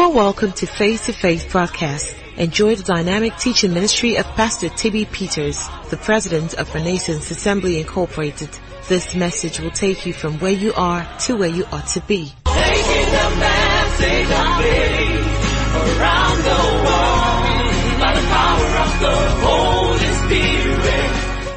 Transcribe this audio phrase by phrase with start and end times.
[0.00, 2.16] are welcome to Face to Face broadcast.
[2.38, 8.48] Enjoy the dynamic teaching ministry of Pastor Tibby Peters, the president of Renaissance Assembly Incorporated.
[8.88, 12.32] This message will take you from where you are to where you ought to be.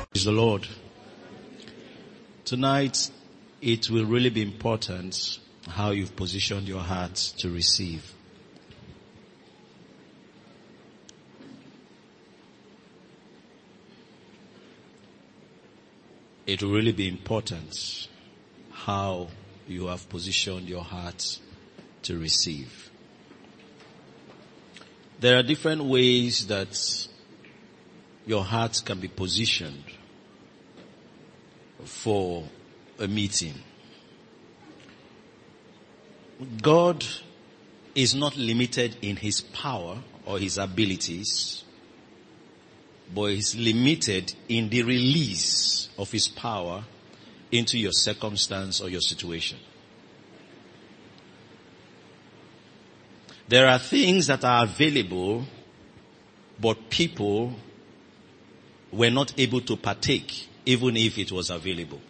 [0.10, 0.68] Praise the Lord.
[2.44, 3.10] Tonight,
[3.62, 8.14] it will really be important how you've positioned your heart to receive.
[16.46, 18.08] It will really be important
[18.72, 19.30] how
[19.68, 21.40] you have positioned your heart
[22.04, 22.92] to receive.
[25.20, 27.08] There are different ways that
[28.26, 29.86] your heart can be positioned
[31.86, 32.44] for
[33.00, 33.54] a meeting.
[36.62, 37.06] God
[37.96, 41.63] is not limited in his power or his abilities,
[43.14, 46.84] but is limited in the release of his power
[47.52, 49.60] into your circumstance or your situation.
[53.48, 55.46] There are things that are available,
[56.60, 57.54] but people
[58.92, 62.02] were not able to partake even if it was available.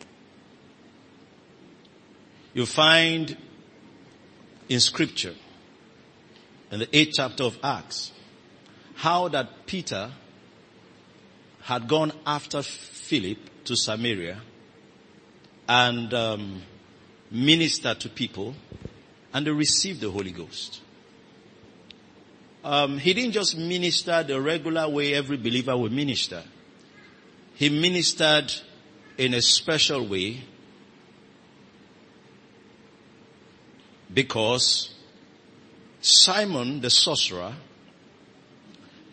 [2.53, 3.35] You find
[4.69, 5.33] in scripture,
[6.71, 8.11] in the eighth chapter of Acts,
[8.95, 10.11] how that Peter
[11.63, 14.41] had gone after Philip to Samaria
[15.67, 16.61] and um,
[17.31, 18.53] ministered to people
[19.33, 20.81] and they received the Holy Ghost.
[22.63, 26.43] Um, he didn't just minister the regular way every believer would minister.
[27.55, 28.53] He ministered
[29.17, 30.41] in a special way
[34.13, 34.93] because
[36.01, 37.53] Simon the sorcerer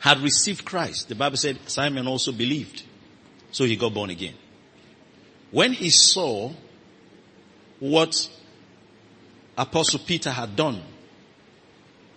[0.01, 1.09] had received Christ.
[1.09, 2.83] The Bible said Simon also believed.
[3.53, 4.35] So he got born again.
[5.51, 6.53] When he saw
[7.79, 8.29] what
[9.57, 10.83] Apostle Peter had done,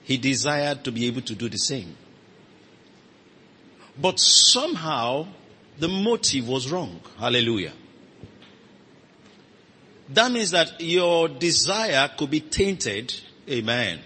[0.03, 1.95] he desired to be able to do the same.
[3.99, 5.27] But somehow
[5.77, 7.01] the motive was wrong.
[7.19, 7.73] Hallelujah.
[10.09, 13.13] That means that your desire could be tainted,
[13.49, 13.99] amen,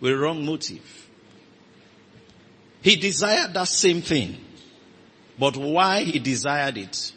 [0.00, 1.03] with wrong motive.
[2.84, 4.36] He desired that same thing,
[5.38, 7.12] but why he desired it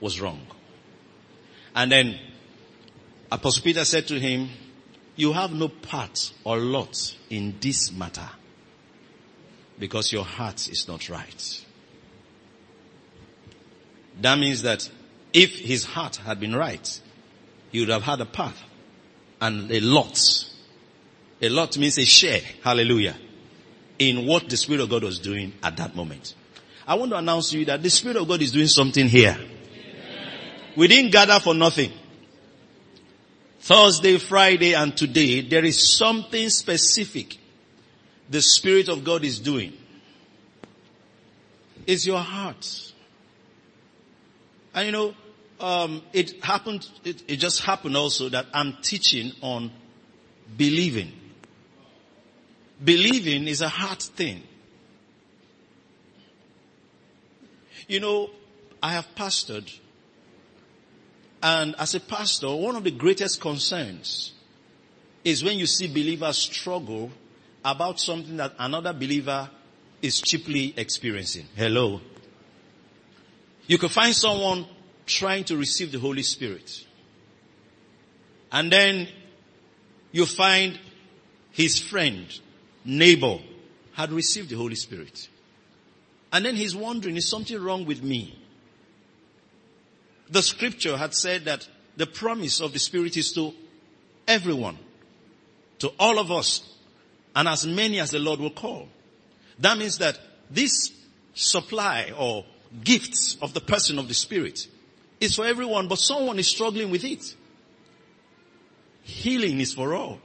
[0.00, 0.40] was wrong.
[1.76, 2.18] And then
[3.30, 4.48] Apostle Peter said to him,
[5.14, 8.30] you have no part or lot in this matter
[9.78, 11.66] because your heart is not right.
[14.22, 14.90] That means that
[15.34, 17.00] if his heart had been right,
[17.70, 18.58] he would have had a path
[19.38, 20.18] and a lot.
[21.42, 22.40] A lot means a share.
[22.64, 23.16] Hallelujah.
[23.98, 26.34] In what the Spirit of God was doing at that moment.
[26.86, 29.38] I want to announce to you that the Spirit of God is doing something here.
[30.76, 31.92] We didn't gather for nothing.
[33.60, 37.38] Thursday, Friday, and today, there is something specific
[38.28, 39.72] the Spirit of God is doing.
[41.86, 42.92] It's your heart.
[44.74, 45.14] And you know,
[45.60, 49.70] um, it happened, it, it just happened also that I'm teaching on
[50.56, 51.12] believing.
[52.82, 54.42] Believing is a hard thing.
[57.88, 58.30] You know,
[58.82, 59.70] I have pastored
[61.42, 64.32] and as a pastor, one of the greatest concerns
[65.24, 67.10] is when you see believers struggle
[67.64, 69.50] about something that another believer
[70.00, 71.46] is cheaply experiencing.
[71.56, 72.00] Hello.
[73.66, 74.66] You can find someone
[75.06, 76.86] trying to receive the Holy Spirit.
[78.52, 79.08] And then
[80.12, 80.78] you find
[81.50, 82.26] his friend,
[82.84, 83.38] neighbor,
[83.92, 85.28] had received the Holy Spirit.
[86.32, 88.38] And then he's wondering, is something wrong with me?
[90.30, 93.52] The scripture had said that the promise of the Spirit is to
[94.26, 94.78] everyone,
[95.80, 96.76] to all of us,
[97.36, 98.88] and as many as the Lord will call.
[99.58, 100.18] That means that
[100.50, 100.90] this
[101.34, 102.46] supply or
[102.82, 104.66] gifts of the person of the Spirit
[105.20, 107.34] is for everyone, but someone is struggling with it.
[109.02, 110.18] Healing is for all.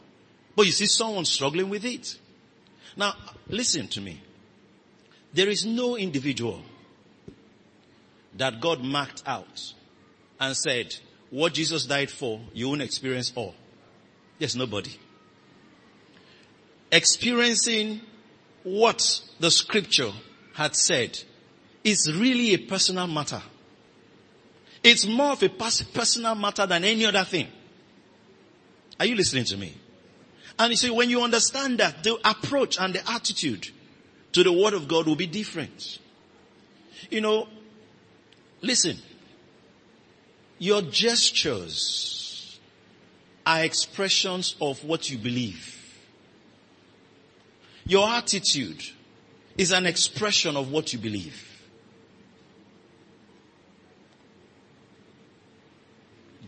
[0.56, 2.18] But you see someone struggling with it.
[2.98, 3.14] Now,
[3.48, 4.22] listen to me.
[5.34, 6.64] There is no individual
[8.36, 9.74] that God marked out
[10.40, 10.96] and said,
[11.30, 13.54] what Jesus died for, you won't experience all.
[14.40, 14.92] There's nobody.
[16.92, 18.02] Experiencing
[18.64, 20.12] what the scripture
[20.54, 21.20] had said
[21.84, 23.42] is really a personal matter.
[24.84, 27.48] It's more of a personal matter than any other thing.
[29.00, 29.76] Are you listening to me?
[30.60, 33.70] And you see, when you understand that, the approach and the attitude
[34.32, 36.00] to the word of God will be different.
[37.10, 37.48] You know,
[38.62, 38.98] listen,
[40.58, 42.60] your gestures
[43.46, 45.76] are expressions of what you believe.
[47.86, 48.84] Your attitude
[49.58, 51.44] is an expression of what you believe.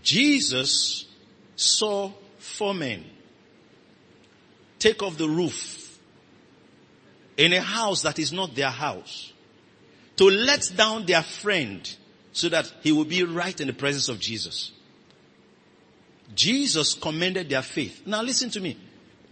[0.02, 1.06] Jesus
[1.56, 3.06] saw four men
[4.80, 6.00] take off the roof
[7.38, 9.32] in a house that is not their house
[10.18, 11.96] to let down their friend
[12.32, 14.72] so that he will be right in the presence of Jesus.
[16.36, 18.04] Jesus commended their faith.
[18.06, 18.78] Now listen to me.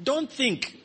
[0.01, 0.81] Don't think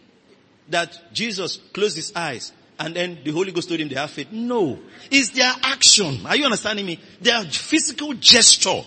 [0.68, 4.32] that Jesus closed his eyes and then the Holy Ghost told him they have faith.
[4.32, 4.78] No.
[5.10, 6.26] It's their action.
[6.26, 7.00] Are you understanding me?
[7.20, 8.82] Their physical gesture.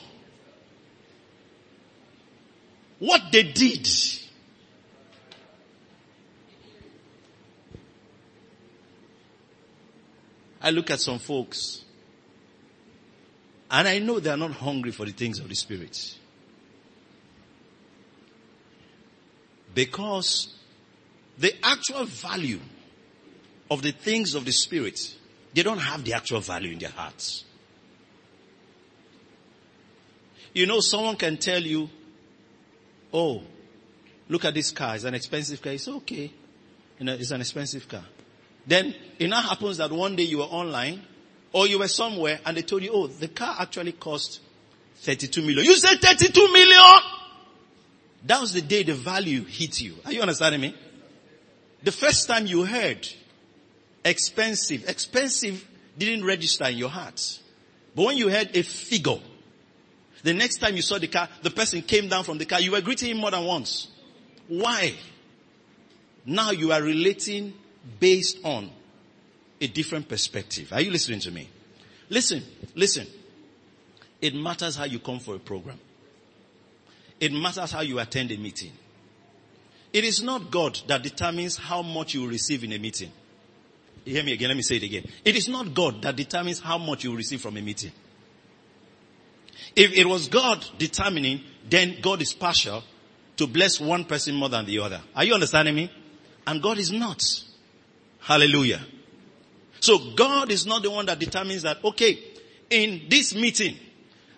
[3.00, 3.88] What they did.
[10.66, 11.84] I look at some folks
[13.70, 16.18] and I know they are not hungry for the things of the Spirit.
[19.76, 20.56] Because
[21.38, 22.60] the actual value
[23.70, 25.00] of the things of the Spirit,
[25.54, 27.44] they don't have the actual value in their hearts.
[30.52, 31.88] You know, someone can tell you,
[33.14, 33.44] oh,
[34.30, 35.74] look at this car, it's an expensive car.
[35.74, 36.32] It's okay.
[36.98, 38.06] You know, it's an expensive car.
[38.68, 41.02] Then it now happens that one day you were online
[41.54, 44.42] or you were somewhere and they told you, oh, the car actually cost
[44.98, 45.66] 32 million.
[45.66, 46.82] You said 32 million!
[48.26, 49.96] That was the day the value hit you.
[50.04, 50.76] Are you understanding me?
[51.84, 53.08] The first time you heard
[54.04, 55.64] expensive, expensive
[55.98, 57.40] didn't register in your heart.
[57.96, 59.20] But when you heard a figure,
[60.24, 62.72] the next time you saw the car, the person came down from the car, you
[62.72, 63.90] were greeting him more than once.
[64.48, 64.96] Why?
[66.26, 67.54] Now you are relating
[68.00, 68.70] based on
[69.62, 70.72] a different perspective.
[70.74, 71.50] Are you listening to me?
[72.10, 72.44] Listen,
[72.76, 73.08] listen.
[74.22, 75.80] It matters how you come for a program.
[77.20, 78.72] It matters how you attend a meeting.
[79.94, 83.12] It is not God that determines how much you receive in a meeting.
[84.04, 84.50] You hear me again?
[84.50, 85.08] Let me say it again.
[85.24, 87.92] It is not God that determines how much you receive from a meeting.
[89.76, 92.84] If it was God determining, then God is partial
[93.38, 95.02] to bless one person more than the other.
[95.16, 95.92] Are you understanding me?
[96.46, 97.24] And God is not.
[98.26, 98.82] Hallelujah.
[99.82, 102.18] So God is not the one that determines that, okay,
[102.72, 103.78] in this meeting,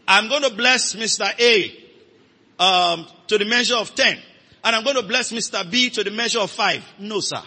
[0.05, 1.31] I'm going to bless Mr.
[1.39, 4.19] A um, to the measure of 10.
[4.65, 5.71] And I'm going to bless Mr.
[5.71, 6.83] B to the measure of 5.
[6.99, 7.41] No, sir.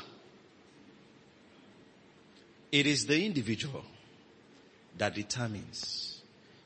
[2.72, 3.84] It is the individual
[4.96, 6.22] that determines.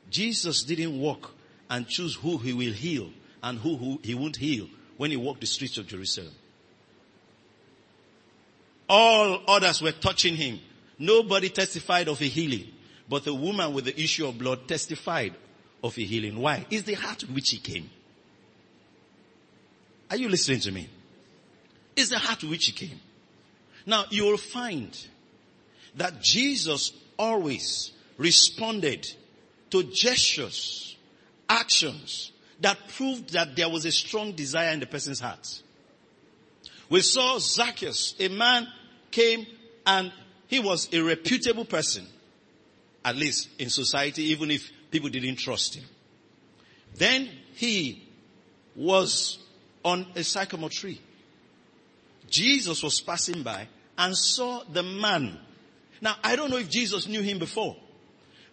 [0.09, 1.33] Jesus didn't walk
[1.69, 3.09] and choose who he will heal
[3.43, 6.31] and who, who he won't heal when he walked the streets of Jerusalem.
[8.87, 10.59] All others were touching him.
[10.99, 12.67] Nobody testified of a healing.
[13.09, 15.35] But the woman with the issue of blood testified
[15.83, 16.39] of a healing.
[16.39, 16.65] Why?
[16.69, 17.89] It's the heart with which he came.
[20.09, 20.89] Are you listening to me?
[21.95, 22.99] It's the heart with which he came.
[23.85, 24.97] Now you will find
[25.95, 29.07] that Jesus always responded
[29.69, 30.95] to gestures,
[31.49, 35.61] actions that proved that there was a strong desire in the person's heart.
[36.89, 38.67] We saw Zacchaeus, a man
[39.11, 39.45] came
[39.85, 40.11] and
[40.47, 42.05] he was a reputable person,
[43.03, 45.85] at least in society, even if people didn't trust him.
[46.95, 48.07] Then he
[48.75, 49.39] was
[49.83, 51.01] on a sycamore tree.
[52.29, 55.39] Jesus was passing by and saw the man.
[56.01, 57.75] Now, I don't know if Jesus knew him before,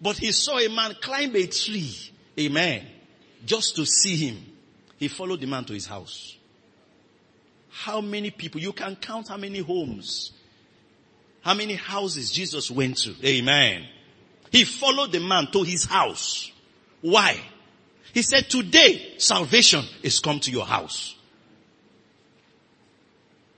[0.00, 1.94] but he saw a man climb a tree.
[2.38, 2.86] Amen.
[3.44, 4.44] Just to see him.
[4.98, 6.36] He followed the man to his house.
[7.72, 10.32] How many people, you can count how many homes
[11.42, 13.14] how many houses Jesus went to.
[13.24, 13.86] Amen.
[14.50, 16.50] He followed the man to his house.
[17.00, 17.38] Why?
[18.14, 21.16] He said, today salvation is come to your house.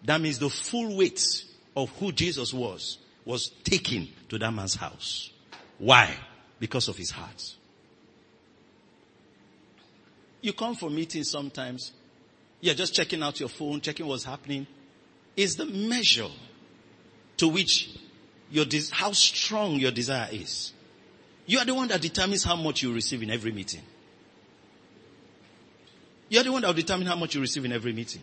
[0.05, 1.45] That means the full weight
[1.77, 5.31] of who Jesus was, was taken to that man's house.
[5.79, 6.15] Why?
[6.59, 7.55] Because of his heart.
[10.41, 11.93] You come for meetings sometimes.
[12.65, 14.67] You're just checking out your phone, checking what's happening.
[15.37, 16.31] Is the measure
[17.37, 17.95] to which
[18.51, 20.73] your, how strong your desire is.
[21.45, 23.83] You are the one that determines how much you receive in every meeting.
[26.31, 28.23] You are the one that will determine how much you receive in every meeting.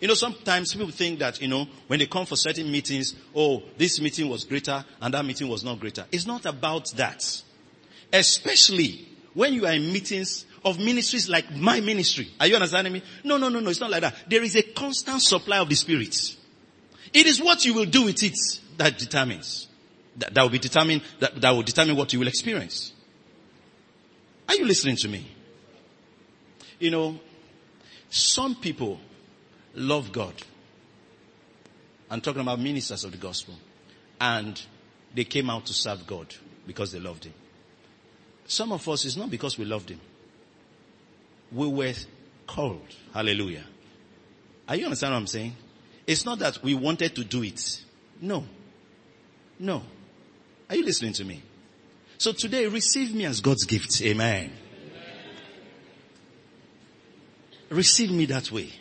[0.00, 3.62] You know, sometimes people think that, you know, when they come for certain meetings, oh,
[3.76, 6.06] this meeting was greater and that meeting was not greater.
[6.10, 7.22] It's not about that.
[8.12, 12.28] Especially when you are in meetings of ministries like my ministry.
[12.40, 13.02] Are you understanding me?
[13.22, 13.70] No, no, no, no.
[13.70, 14.16] It's not like that.
[14.28, 16.36] There is a constant supply of the Spirit.
[17.14, 18.36] It is what you will do with it
[18.76, 19.68] that determines.
[20.16, 22.92] That, that will be determined, that, that will determine what you will experience.
[24.48, 25.30] Are you listening to me?
[26.80, 27.20] You know,
[28.10, 28.98] some people
[29.74, 30.34] love God.
[32.10, 33.54] I'm talking about ministers of the gospel.
[34.20, 34.60] And
[35.14, 36.34] they came out to serve God
[36.66, 37.34] because they loved Him.
[38.46, 40.00] Some of us, it's not because we loved Him.
[41.52, 41.94] We were
[42.46, 42.86] called.
[43.12, 43.64] Hallelujah.
[44.68, 45.54] Are you understand what I'm saying?
[46.06, 47.82] It's not that we wanted to do it.
[48.20, 48.44] No.
[49.58, 49.82] No.
[50.68, 51.42] Are you listening to me?
[52.18, 54.00] So today, receive me as God's gift.
[54.02, 54.52] Amen.
[57.68, 58.72] Receive me that way.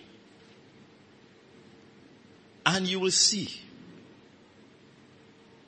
[2.65, 3.61] And you will see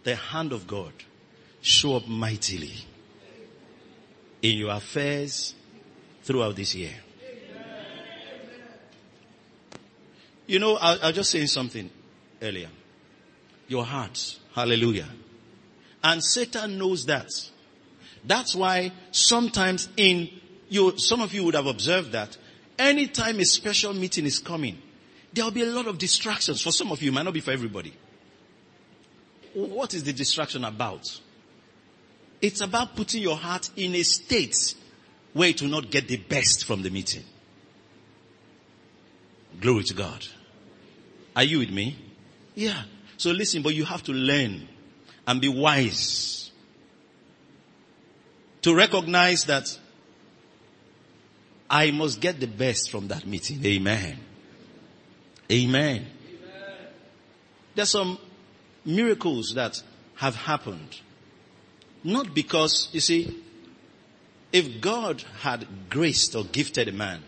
[0.04, 0.94] the hand of God
[1.62, 2.74] show up mightily
[4.42, 5.54] in your affairs
[6.28, 6.94] throughout this year.
[10.46, 11.90] You know, I, I was just saying something
[12.42, 12.70] earlier.
[13.70, 14.38] Your heart.
[14.54, 15.08] Hallelujah.
[16.04, 17.30] And Satan knows that.
[18.26, 20.30] That's why sometimes in
[20.70, 22.38] you, some of you would have observed that
[22.78, 24.78] anytime a special meeting is coming,
[25.34, 26.62] there'll be a lot of distractions.
[26.62, 27.94] For some of you, it might not be for everybody.
[29.54, 31.06] What is the distraction about?
[32.42, 34.76] It's about putting your heart in a state
[35.38, 37.24] where it will not get the best from the meeting.
[39.62, 40.26] Glory to God.
[41.36, 41.96] Are you with me?
[42.56, 42.84] Yeah.
[43.18, 44.68] So listen, but you have to learn
[45.28, 46.52] and be wise
[48.64, 49.66] to recognize that
[51.70, 53.64] I must get the best from that meeting.
[53.64, 54.18] Amen.
[55.52, 56.08] Amen.
[56.08, 56.08] Amen.
[57.76, 58.18] There's some
[58.84, 59.82] miracles that
[60.16, 61.00] have happened.
[62.04, 63.44] Not because, you see,
[64.52, 67.22] if God had graced or gifted a man,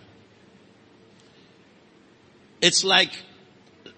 [2.61, 3.11] it's like,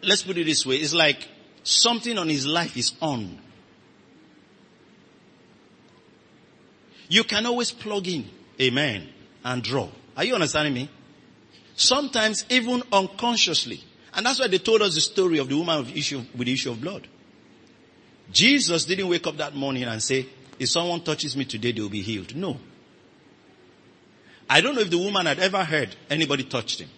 [0.02, 1.28] let's put it this way, it's like
[1.64, 3.40] something on his life is on.
[7.08, 9.10] You can always plug in, amen,
[9.44, 9.90] and draw.
[10.16, 10.90] Are you understanding me?
[11.76, 13.84] Sometimes even unconsciously.
[14.14, 16.54] And that's why they told us the story of the woman with, issue, with the
[16.54, 17.08] issue of blood.
[18.32, 20.26] Jesus didn't wake up that morning and say,
[20.60, 22.36] if someone touches me today, they will be healed.
[22.36, 22.58] No.
[24.52, 26.90] I don't know if the woman had ever heard anybody touched him,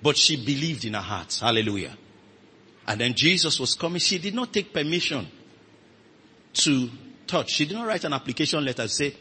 [0.00, 1.36] but she believed in her heart.
[1.42, 1.96] Hallelujah.
[2.86, 3.98] And then Jesus was coming.
[3.98, 5.26] She did not take permission
[6.52, 6.88] to
[7.26, 7.50] touch.
[7.50, 9.16] She did not write an application letter say,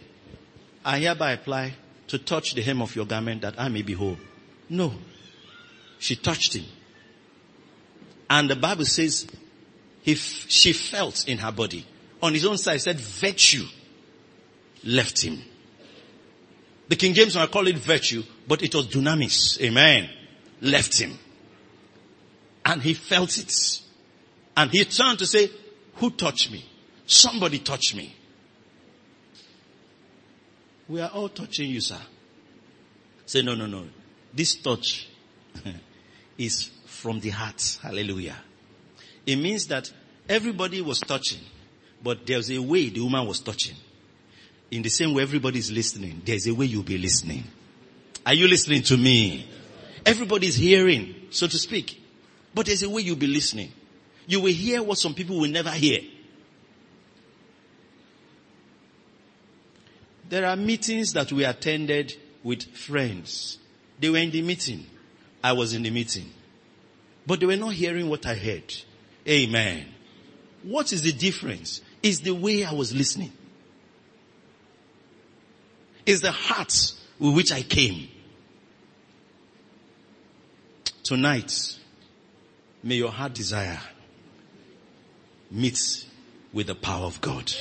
[0.86, 1.74] I hereby apply
[2.10, 4.18] to touch the hem of your garment that I may be whole.
[4.70, 4.94] No.
[5.98, 6.66] She touched him.
[8.30, 9.26] And the Bible says
[10.06, 11.84] if she felt in her body.
[12.22, 13.66] On his own side said virtue
[14.84, 15.42] left him.
[16.88, 19.60] The King James I call it virtue, but it was dunamis.
[19.62, 20.10] Amen.
[20.62, 21.18] Left him.
[22.64, 23.82] And he felt it.
[24.58, 25.50] And he turned to say,
[25.96, 26.66] who touched me?
[27.06, 28.16] Somebody touched me.
[30.88, 32.00] We are all touching you, sir.
[33.26, 33.86] Say, no, no, no.
[34.34, 35.08] This touch
[36.38, 37.80] is from the heart.
[37.82, 38.38] Hallelujah.
[39.26, 39.92] It means that
[40.30, 41.40] everybody was touching,
[42.04, 43.76] but there's a way the woman was touching.
[44.72, 47.44] In the same way everybody is listening, there's a way you'll be listening.
[48.26, 49.48] Are you listening to me?
[50.06, 52.02] Everybody's hearing, so to speak.
[52.54, 53.72] But there's a way you'll be listening.
[54.28, 56.00] You will hear what some people will never hear.
[60.30, 63.60] There are meetings that we attended with friends.
[64.00, 64.86] They were in the meeting.
[65.44, 66.32] I was in the meeting.
[67.28, 68.74] But they were not hearing what I heard.
[69.28, 69.86] Amen.
[70.64, 71.82] What is the difference?
[72.02, 73.32] Is the way I was listening.
[76.06, 78.10] Is the heart with which I came.
[81.04, 81.78] Tonight,
[82.84, 83.80] may your heart desire
[85.52, 86.06] meet
[86.54, 87.52] with the power of God.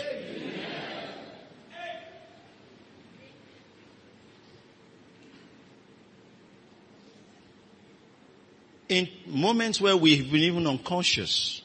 [8.88, 11.62] in moments where we've been even unconscious,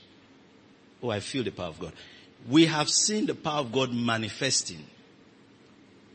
[1.03, 1.93] oh, I feel the power of God.
[2.47, 4.85] We have seen the power of God manifesting.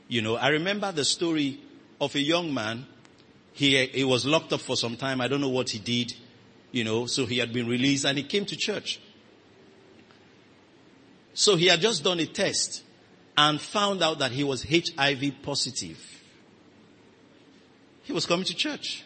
[0.08, 1.60] You know, I remember the story
[2.00, 2.86] of a young man.
[3.52, 5.20] He, he was locked up for some time.
[5.20, 6.12] I don't know what he did,
[6.72, 9.00] you know, so he had been released and he came to church.
[11.34, 12.82] So he had just done a test
[13.36, 15.98] and found out that he was HIV positive.
[18.04, 19.04] He was coming to church.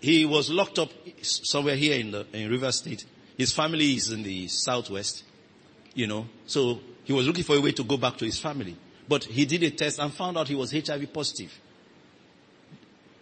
[0.00, 0.90] He was locked up
[1.22, 3.04] somewhere here in the in River State.
[3.36, 5.22] His family is in the southwest,
[5.94, 6.26] you know.
[6.46, 8.76] So he was looking for a way to go back to his family.
[9.08, 11.52] But he did a test and found out he was HIV positive.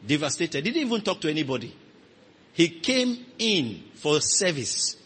[0.06, 0.62] Devastated.
[0.64, 1.74] Didn't even talk to anybody.
[2.52, 4.96] He came in for service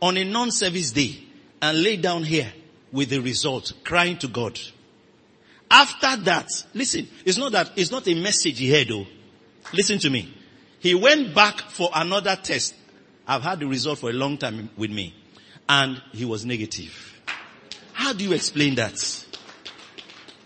[0.00, 1.18] on a non-service day
[1.62, 2.52] and lay down here
[2.92, 4.58] with the result, crying to God.
[5.70, 9.06] After that, listen, it's not that, it's not a message he heard though.
[9.72, 10.32] Listen to me.
[10.78, 12.74] He went back for another test.
[13.26, 15.14] I've had the result for a long time with me.
[15.68, 17.22] And he was negative.
[17.94, 19.23] How do you explain that?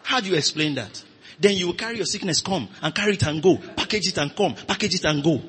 [0.09, 1.05] How do you explain that?
[1.39, 3.59] Then you will carry your sickness, come and carry it and go.
[3.59, 4.55] Package it and come.
[4.55, 5.43] Package it and go.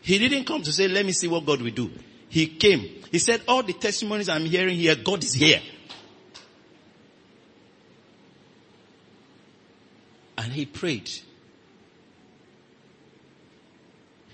[0.00, 1.92] He didn't come to say, let me see what God will do.
[2.28, 2.80] He came.
[3.12, 5.60] He said, all the testimonies I'm hearing here, God is here.
[10.36, 11.08] And he prayed.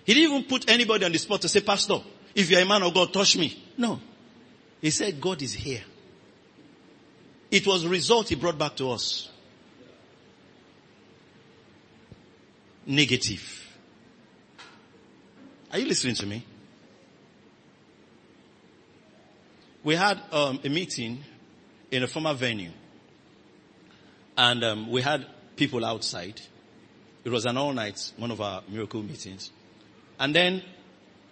[0.04, 1.98] He didn't even put anybody on the spot to say, Pastor,
[2.34, 3.62] if you're a man of God, touch me.
[3.76, 4.00] No.
[4.80, 5.82] He said, God is here.
[7.50, 9.28] It was a result he brought back to us.
[12.86, 13.62] Negative.
[15.70, 16.44] Are you listening to me?
[19.84, 21.24] We had um, a meeting
[21.90, 22.70] in a former venue,
[24.36, 26.40] and um, we had people outside.
[27.24, 29.50] It was an all night, one of our miracle meetings.
[30.18, 30.62] And then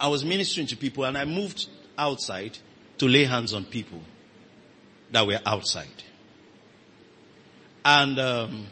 [0.01, 2.59] I was ministering to people and I moved outside
[2.99, 4.01] to lay hands on people
[5.13, 6.03] that were outside.
[7.85, 8.67] And um,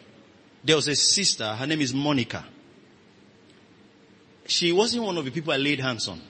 [0.65, 2.45] there was a sister, her name is Monica
[4.49, 6.21] she wasn't one of the people I laid hands on.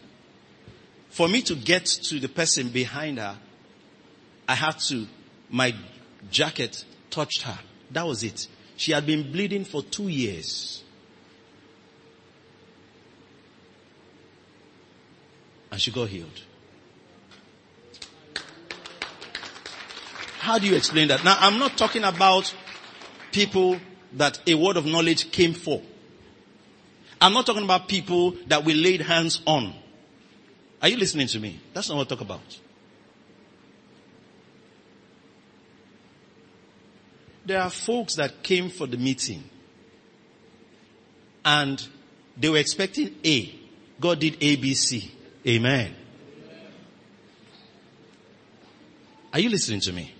[1.08, 3.38] For me to get to the person behind her,
[4.46, 5.06] I had to,
[5.48, 5.74] my
[6.30, 7.58] jacket touched her.
[7.92, 8.48] That was it.
[8.76, 10.82] She had been bleeding for two years.
[15.70, 16.42] And she got healed.
[20.38, 21.24] How do you explain that?
[21.24, 22.54] Now, I'm not talking about
[23.32, 23.78] people
[24.14, 25.82] that a word of knowledge came for.
[27.20, 29.74] I'm not talking about people that we laid hands on.
[30.80, 31.60] Are you listening to me?
[31.74, 32.60] That's not what I talk about.
[37.44, 39.42] There are folks that came for the meeting
[41.44, 41.86] and
[42.36, 43.54] they were expecting A.
[43.98, 45.10] God did A, B, C.
[45.46, 45.94] Amen.
[49.32, 50.14] Are you listening to me?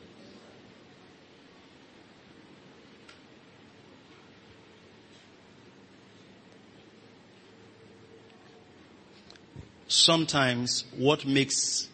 [9.89, 11.89] sometimes what makes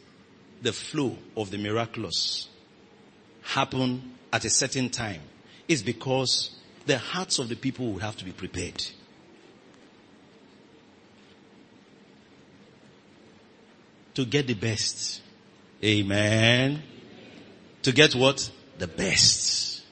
[0.62, 2.48] the flow of the miraculous
[3.42, 5.20] happen at a certain time
[5.68, 6.50] is because
[6.86, 8.84] the hearts of the people will have to be prepared.
[14.14, 15.20] To get the best.
[15.82, 16.82] Amen.
[17.82, 18.50] To get what?
[18.78, 19.82] The best.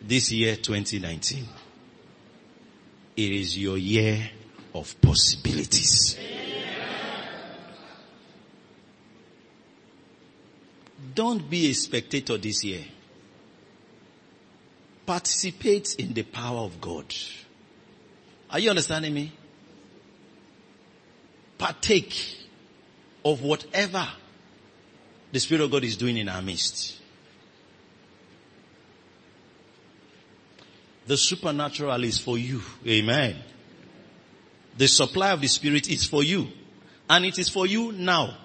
[0.00, 1.46] This year 2019.
[3.16, 4.30] It is your year
[4.74, 6.16] of possibilities.
[11.14, 12.84] Don't be a spectator this year.
[15.04, 17.12] Participate in the power of God.
[18.52, 19.32] Are you understanding me?
[21.56, 22.36] Partake
[23.24, 24.06] of whatever
[25.32, 26.98] the Spirit of God is doing in our midst.
[31.06, 32.60] The supernatural is for you.
[32.86, 33.36] Amen.
[34.76, 36.48] The supply of the Spirit is for you.
[37.08, 38.36] And it is for you now.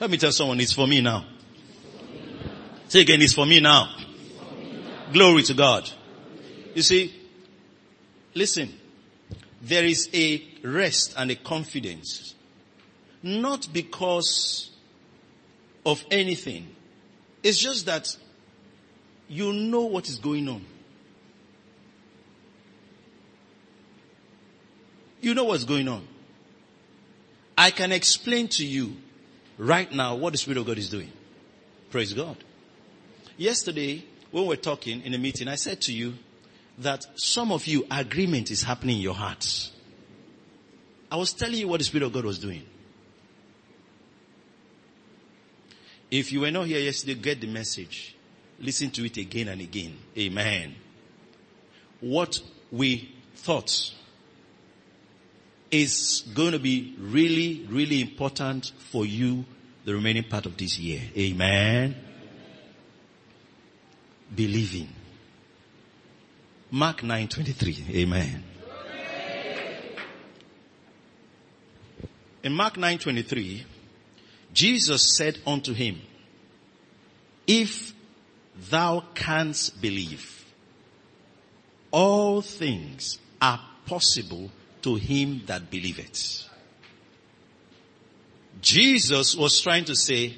[0.00, 1.26] Let me tell someone, it's for me now.
[2.88, 3.94] Say again, it's for me now.
[5.12, 5.88] Glory to God.
[6.74, 7.14] You see,
[8.34, 8.72] listen,
[9.62, 12.34] there is a rest and a confidence.
[13.22, 14.70] Not because
[15.86, 16.74] of anything.
[17.42, 18.14] It's just that
[19.28, 20.64] you know what is going on.
[25.20, 26.06] You know what's going on.
[27.56, 28.96] I can explain to you
[29.56, 31.10] right now what the Spirit of God is doing.
[31.90, 32.36] Praise God.
[33.36, 36.14] Yesterday, when we were talking in a meeting, I said to you
[36.78, 39.72] that some of you, agreement is happening in your hearts.
[41.10, 42.64] I was telling you what the Spirit of God was doing.
[46.10, 48.14] If you were not here yesterday, get the message.
[48.60, 49.96] Listen to it again and again.
[50.16, 50.74] Amen.
[52.00, 53.92] What we thought
[55.70, 59.44] is going to be really, really important for you
[59.84, 61.00] the remaining part of this year.
[61.16, 61.96] Amen.
[64.34, 64.88] Believing.
[66.74, 67.94] Mark 9:23.
[67.94, 68.42] Amen.
[72.42, 73.64] In Mark 9:23,
[74.52, 76.02] Jesus said unto him,
[77.46, 77.94] If
[78.70, 80.44] thou canst believe,
[81.92, 84.50] all things are possible
[84.82, 86.42] to him that believeth.
[88.60, 90.34] Jesus was trying to say,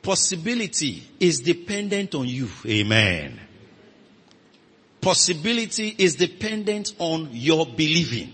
[0.00, 2.48] possibility is dependent on you.
[2.66, 3.38] Amen.
[5.04, 8.32] Possibility is dependent on your believing.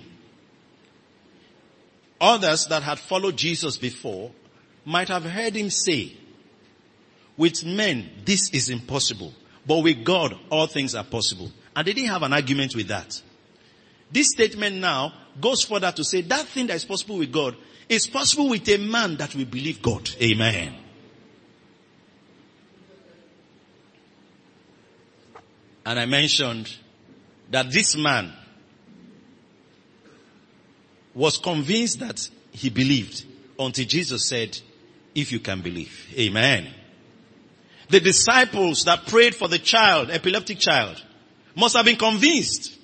[2.21, 4.31] Others that had followed Jesus before
[4.85, 6.13] might have heard him say,
[7.37, 9.35] with men, this is impossible,
[9.67, 11.51] but with God, all things are possible.
[11.75, 13.21] And they didn't have an argument with that.
[14.13, 17.57] This statement now goes further to say that thing that is possible with God
[17.89, 20.09] is possible with a man that will believe God.
[20.23, 20.73] Amen.
[25.91, 26.73] And I mentioned
[27.51, 28.33] that this man
[31.17, 33.25] was convinced that he believed
[33.59, 34.57] until Jesus said,
[35.17, 36.15] if you can believe.
[36.17, 36.73] Amen.
[37.89, 41.03] The disciples that prayed for the child, epileptic child,
[41.57, 42.79] must have been convinced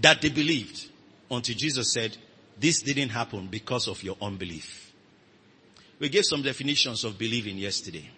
[0.00, 0.88] that they believed
[1.28, 2.16] until Jesus said,
[2.56, 4.92] this didn't happen because of your unbelief.
[5.98, 8.08] We gave some definitions of believing yesterday.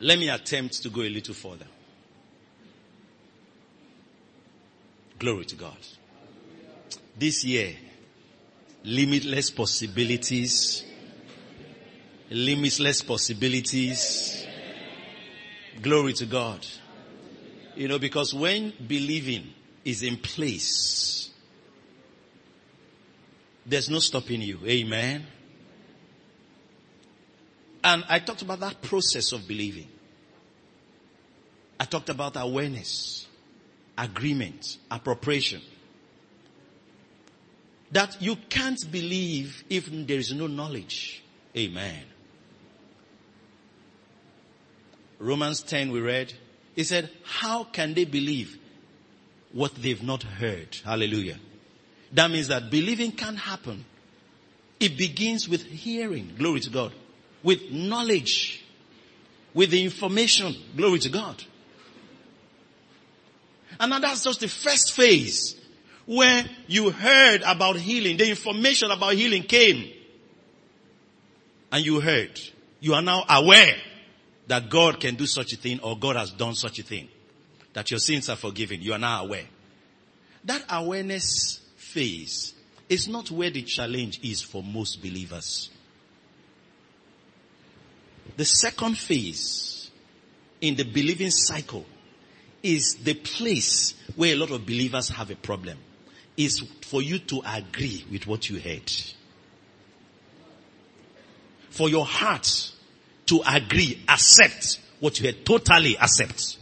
[0.00, 1.66] Let me attempt to go a little further.
[5.18, 5.76] Glory to God.
[7.18, 7.74] This year,
[8.84, 10.84] limitless possibilities,
[12.30, 14.46] limitless possibilities.
[15.82, 16.64] Glory to God.
[17.74, 19.52] You know, because when believing
[19.84, 21.30] is in place,
[23.66, 24.58] there's no stopping you.
[24.64, 25.26] Amen.
[27.88, 29.88] And I talked about that process of believing.
[31.80, 33.26] I talked about awareness
[33.96, 35.62] agreement, appropriation.
[37.92, 41.22] That you can't believe if there is no knowledge.
[41.56, 42.02] Amen.
[45.18, 46.34] Romans 10 we read,
[46.76, 48.58] he said, how can they believe
[49.52, 50.76] what they've not heard?
[50.84, 51.38] Hallelujah.
[52.12, 53.86] That means that believing can happen.
[54.78, 56.34] It begins with hearing.
[56.36, 56.92] Glory to God.
[57.48, 58.62] With knowledge.
[59.54, 60.54] With the information.
[60.76, 61.42] Glory to God.
[63.80, 65.58] And now that's just the first phase
[66.04, 68.18] where you heard about healing.
[68.18, 69.90] The information about healing came.
[71.72, 72.38] And you heard.
[72.80, 73.76] You are now aware
[74.48, 77.08] that God can do such a thing or God has done such a thing.
[77.72, 78.82] That your sins are forgiven.
[78.82, 79.46] You are now aware.
[80.44, 82.52] That awareness phase
[82.90, 85.70] is not where the challenge is for most believers.
[88.36, 89.90] The second phase
[90.60, 91.84] in the believing cycle
[92.62, 95.78] is the place where a lot of believers have a problem.
[96.36, 98.92] Is for you to agree with what you heard.
[101.70, 102.72] For your heart
[103.26, 106.58] to agree, accept what you heard, totally accept.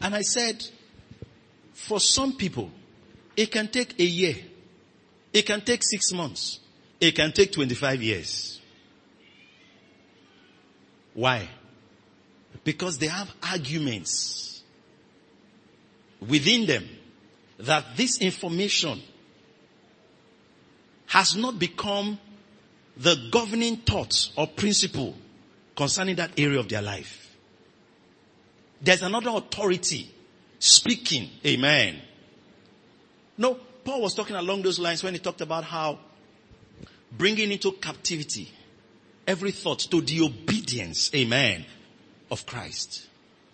[0.00, 0.64] And I said,
[1.72, 2.70] for some people,
[3.36, 4.36] it can take a year.
[5.32, 6.60] It can take six months.
[7.00, 8.60] It can take 25 years.
[11.14, 11.48] Why?
[12.62, 14.62] Because they have arguments
[16.20, 16.88] within them
[17.58, 19.00] that this information
[21.06, 22.18] has not become
[22.96, 25.14] the governing thought or principle
[25.76, 27.36] concerning that area of their life.
[28.80, 30.12] There's another authority
[30.58, 31.30] speaking.
[31.46, 32.00] Amen.
[33.36, 33.54] No,
[33.84, 35.98] Paul was talking along those lines when he talked about how
[37.16, 38.50] bringing into captivity
[39.26, 41.10] every thought to the obedience.
[41.14, 41.64] Amen
[42.30, 43.06] of Christ.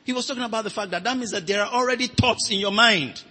[0.04, 2.58] He was talking about the fact that that means that there are already thoughts in
[2.58, 3.22] your mind.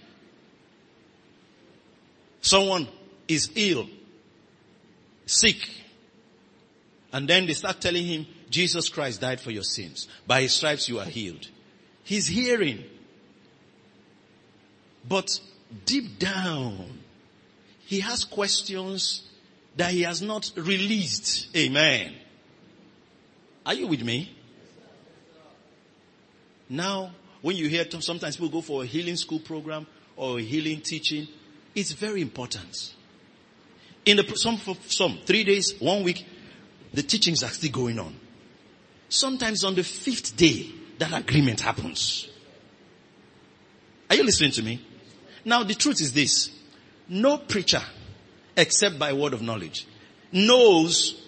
[2.40, 2.88] Someone
[3.28, 3.86] is ill,
[5.26, 5.56] sick,
[7.12, 10.08] and then they start telling him, Jesus Christ died for your sins.
[10.26, 11.48] By his stripes you are healed.
[12.02, 12.84] He's hearing.
[15.08, 15.40] But
[15.84, 16.98] deep down,
[17.80, 19.28] he has questions
[19.80, 21.56] that he has not released.
[21.56, 22.12] Amen.
[23.64, 24.30] Are you with me?
[26.68, 30.82] Now, when you hear sometimes people go for a healing school program or a healing
[30.82, 31.26] teaching,
[31.74, 32.94] it's very important.
[34.04, 36.26] In the, some, some, three days, one week,
[36.92, 38.14] the teachings are still going on.
[39.08, 42.28] Sometimes on the fifth day, that agreement happens.
[44.10, 44.84] Are you listening to me?
[45.46, 46.50] Now the truth is this.
[47.08, 47.82] No preacher,
[48.60, 49.86] except by word of knowledge,
[50.32, 51.20] knows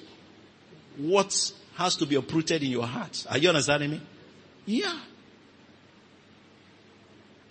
[0.97, 3.27] what has to be uprooted in your heart.
[3.31, 4.01] Are you understanding me?
[4.67, 4.99] Yeah.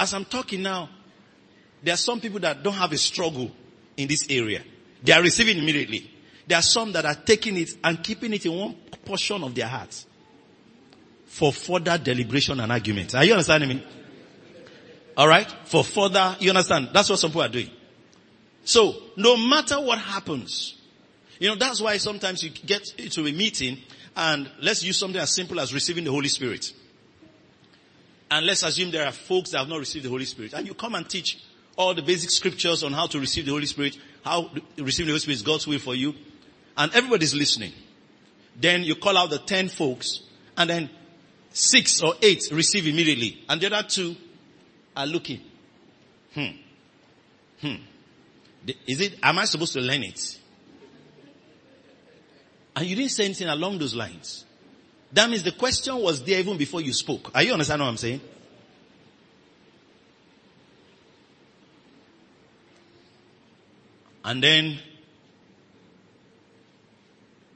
[0.01, 0.89] as I'm talking now,
[1.83, 3.51] there are some people that don't have a struggle
[3.95, 4.63] in this area.
[5.03, 6.11] They are receiving immediately.
[6.47, 8.73] There are some that are taking it and keeping it in one
[9.05, 10.07] portion of their hearts
[11.27, 13.13] for further deliberation and argument.
[13.13, 13.87] Are you understanding me?
[15.15, 15.53] Alright?
[15.65, 16.89] For further, you understand?
[16.93, 17.69] That's what some people are doing.
[18.63, 20.75] So, no matter what happens,
[21.39, 23.79] you know, that's why sometimes you get to a meeting
[24.15, 26.71] and let's use something as simple as receiving the Holy Spirit.
[28.29, 30.53] And let's assume there are folks that have not received the Holy Spirit.
[30.53, 31.43] And you come and teach
[31.75, 35.19] all the basic scriptures on how to receive the Holy Spirit, how receiving the Holy
[35.19, 36.13] Spirit is God's will for you.
[36.77, 37.73] And everybody's listening.
[38.55, 40.21] Then you call out the ten folks
[40.55, 40.89] and then
[41.51, 43.43] six or eight receive immediately.
[43.49, 44.15] And the other two
[44.95, 45.41] are looking.
[46.33, 46.47] Hmm.
[47.59, 47.75] Hmm.
[48.87, 50.39] Is it, am I supposed to learn it?
[52.75, 54.45] And you didn't say anything along those lines.
[55.11, 57.31] That means the question was there even before you spoke.
[57.35, 58.21] Are you understand what I'm saying?
[64.23, 64.79] And then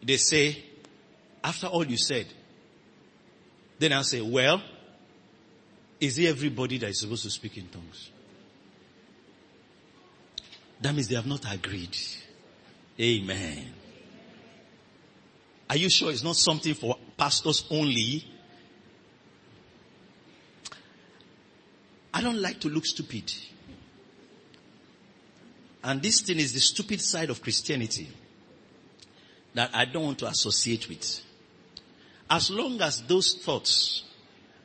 [0.04, 0.64] they say,
[1.44, 2.26] after all you said,
[3.78, 4.62] then I'll say, well,
[6.00, 8.10] is it everybody that is supposed to speak in tongues?
[10.82, 11.98] That means they have not agreed.
[13.00, 13.74] Amen.
[15.70, 18.26] Are you sure it's not something for pastors only?
[22.14, 23.34] I don't like to look stupid.
[25.84, 28.10] And this thing is the stupid side of Christianity
[29.54, 31.22] that I don't want to associate with.
[32.30, 34.04] As long as those thoughts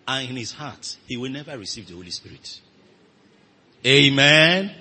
[0.06, 2.60] are in his heart, he will never receive the Holy Spirit.
[3.84, 4.74] Amen.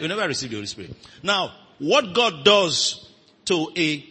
[0.00, 0.94] Will never receive the Holy Spirit.
[1.22, 3.08] Now, what God does
[3.46, 4.06] to a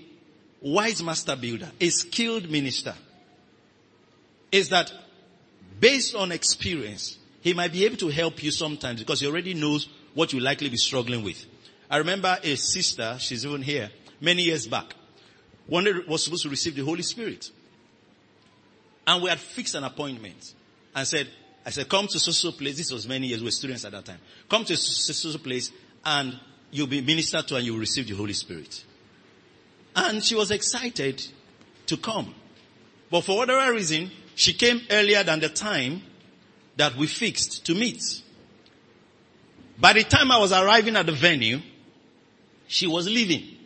[0.62, 2.94] wise master builder, a skilled minister,
[4.52, 4.92] is that
[5.80, 9.88] based on experience, he might be able to help you sometimes because he already knows
[10.14, 11.46] what you likely be struggling with.
[11.90, 14.94] I remember a sister, she's even here, many years back.
[15.68, 17.50] One day was supposed to receive the Holy Spirit.
[19.08, 20.54] And we had fixed an appointment
[20.96, 21.30] and said,
[21.66, 22.78] I said, come to social place.
[22.78, 23.42] This was many years.
[23.42, 24.20] We were students at that time.
[24.50, 25.72] Come to social place
[26.06, 26.40] and
[26.72, 28.84] you'll be ministered to and you'll receive the Holy Spirit.
[29.96, 31.26] And she was excited
[31.88, 32.34] to come.
[33.12, 36.02] But for whatever reason, she came earlier than the time
[36.78, 38.02] that we fixed to meet.
[39.78, 41.60] By the time I was arriving at the venue,
[42.68, 43.58] she was leaving.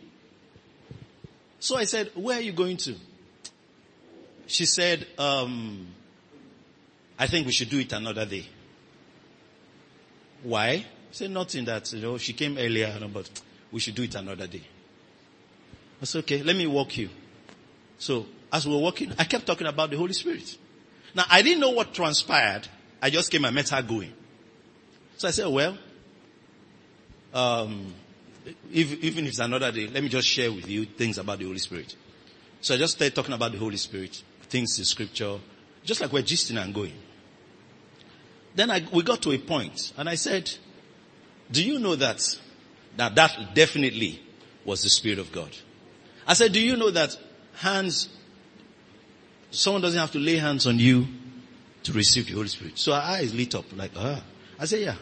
[1.60, 2.94] So I said, where are you going to?
[4.46, 5.86] She said, um,
[7.18, 8.46] I think we should do it another day.
[10.42, 10.84] Why?
[11.10, 13.30] Said nothing that, you know, she came earlier, but
[13.70, 14.62] we should do it another day.
[16.02, 17.08] I said, okay, let me walk you.
[17.98, 20.58] So as we were walking, I kept talking about the Holy Spirit.
[21.14, 22.68] Now I didn't know what transpired.
[23.00, 24.12] I just came and met her going.
[25.16, 25.78] So I said, well,
[27.32, 27.94] um,
[28.72, 31.44] if, even if it's another day, let me just share with you things about the
[31.44, 31.94] Holy Spirit.
[32.60, 35.38] So I just started talking about the Holy Spirit, things in scripture,
[35.84, 36.92] just like we're gisting and going.
[38.54, 40.50] Then I, we got to a point and I said,
[41.50, 42.38] do you know that,
[42.96, 44.22] that that definitely
[44.64, 45.50] was the Spirit of God?
[46.26, 47.16] I said, do you know that
[47.56, 48.08] hands,
[49.50, 51.06] someone doesn't have to lay hands on you
[51.84, 52.78] to receive the Holy Spirit.
[52.78, 54.22] So her eyes lit up like, ah.
[54.58, 54.96] I said, yeah,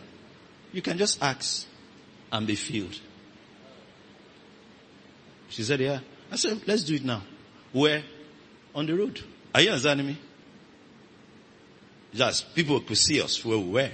[0.73, 1.67] you can just ask
[2.31, 2.99] and be filled.
[5.49, 6.01] She said, yeah.
[6.31, 7.23] I said, let's do it now.
[7.73, 8.03] Where?
[8.75, 9.21] On the road.
[9.55, 10.19] Are you understanding me?
[12.15, 13.91] Just people could see us where we were.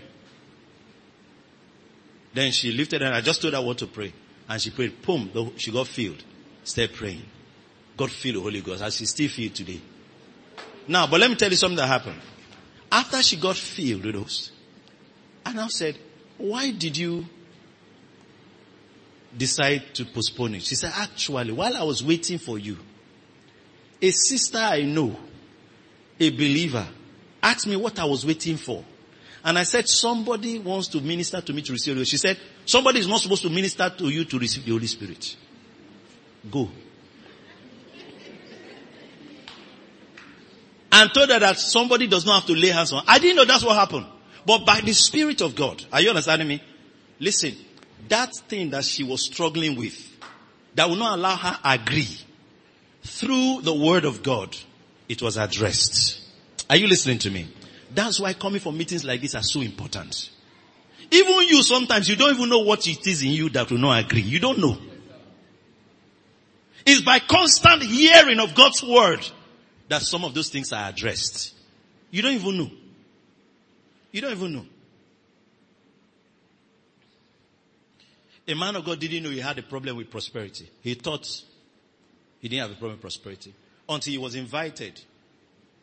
[2.34, 4.12] Then she lifted and I just told her what to pray.
[4.48, 6.22] And she prayed, boom, she got filled.
[6.64, 7.24] Stay praying.
[7.96, 9.80] God filled the Holy Ghost as she still filled today.
[10.86, 12.20] Now, but let me tell you something that happened.
[12.90, 14.52] After she got filled with those,
[15.44, 15.98] I now said,
[16.38, 17.26] why did you
[19.36, 20.62] decide to postpone it?
[20.62, 22.78] She said, actually, while I was waiting for you,
[24.00, 25.16] a sister I know,
[26.18, 26.86] a believer,
[27.42, 28.84] asked me what I was waiting for.
[29.44, 33.00] And I said, somebody wants to minister to me to receive the She said, somebody
[33.00, 35.36] is not supposed to minister to you to receive the Holy Spirit.
[36.50, 36.68] Go.
[40.90, 43.04] And told her that somebody does not have to lay hands on.
[43.06, 44.06] I didn't know that's what happened.
[44.44, 46.62] But by the Spirit of God, are you understanding me?
[47.20, 47.54] Listen,
[48.08, 50.16] that thing that she was struggling with,
[50.74, 52.08] that will not allow her agree,
[53.02, 54.56] through the word of God,
[55.08, 56.27] it was addressed.
[56.68, 57.48] Are you listening to me?
[57.94, 60.30] That's why coming for meetings like this are so important.
[61.10, 64.04] Even you sometimes, you don't even know what it is in you that will not
[64.04, 64.20] agree.
[64.20, 64.76] You don't know.
[66.84, 69.26] It's by constant hearing of God's word
[69.88, 71.54] that some of those things are addressed.
[72.10, 72.70] You don't even know.
[74.12, 74.66] You don't even know.
[78.46, 80.70] A man of God didn't know he had a problem with prosperity.
[80.80, 81.28] He thought
[82.40, 83.52] he didn't have a problem with prosperity
[83.88, 85.00] until he was invited.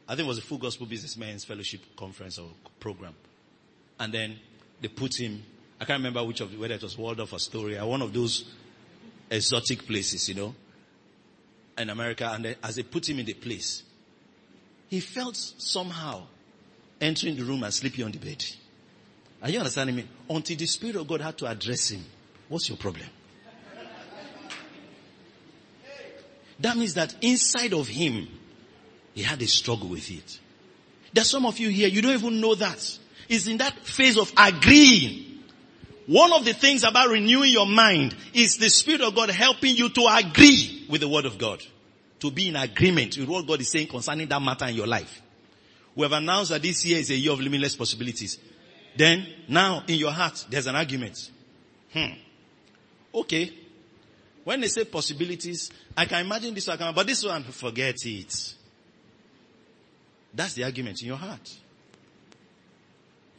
[0.07, 3.15] I think it was a full gospel businessmen's fellowship conference or program.
[3.99, 4.35] And then
[4.79, 5.43] they put him,
[5.79, 8.45] I can't remember which of whether it was Waldorf or Astoria, one of those
[9.29, 10.55] exotic places, you know,
[11.77, 12.29] in America.
[12.31, 13.83] And then as they put him in the place,
[14.89, 16.27] he felt somehow
[17.01, 18.45] entering the room and sleeping on the bed.
[19.41, 20.07] Are you understanding me?
[20.29, 22.03] Until the Spirit of God had to address him.
[22.47, 23.07] What's your problem?
[26.59, 28.27] That means that inside of him,
[29.15, 30.39] he had a struggle with it.
[31.13, 32.99] There's some of you here, you don't even know that.
[33.27, 35.39] It's in that phase of agreeing.
[36.05, 39.89] One of the things about renewing your mind is the Spirit of God helping you
[39.89, 41.63] to agree with the Word of God.
[42.19, 45.21] To be in agreement with what God is saying concerning that matter in your life.
[45.95, 48.37] We have announced that this year is a year of limitless possibilities.
[48.95, 51.31] Then, now, in your heart, there's an argument.
[51.93, 52.13] Hmm.
[53.13, 53.51] Okay.
[54.43, 58.55] When they say possibilities, I can imagine this one, but this one, forget it.
[60.35, 61.57] That's the argument in your heart.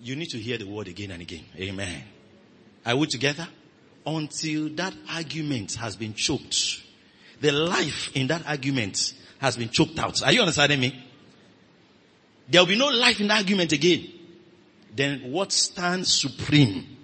[0.01, 1.45] You need to hear the word again and again.
[1.59, 2.03] Amen.
[2.85, 3.47] Are we together?
[4.07, 6.83] Until that argument has been choked.
[7.41, 10.23] The life in that argument has been choked out.
[10.23, 11.05] Are you understanding me?
[12.49, 14.07] There will be no life in the argument again.
[14.95, 16.97] Then what stands supreme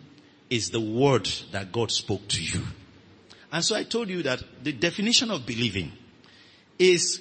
[0.48, 2.62] is the word that God spoke to you.
[3.50, 5.92] And so I told you that the definition of believing
[6.78, 7.20] is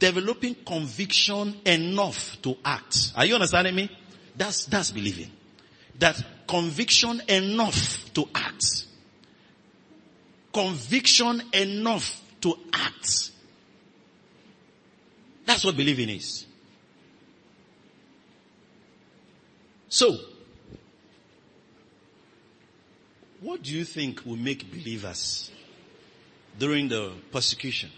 [0.00, 3.12] developing conviction enough to act.
[3.14, 3.90] Are you understanding me?
[4.34, 5.30] That's, that's believing.
[5.98, 8.86] That conviction enough to act.
[10.52, 13.30] Conviction enough to act.
[15.44, 16.46] That's what believing is.
[19.90, 20.16] So,
[23.40, 25.50] what do you think will make believers
[26.58, 27.90] during the persecution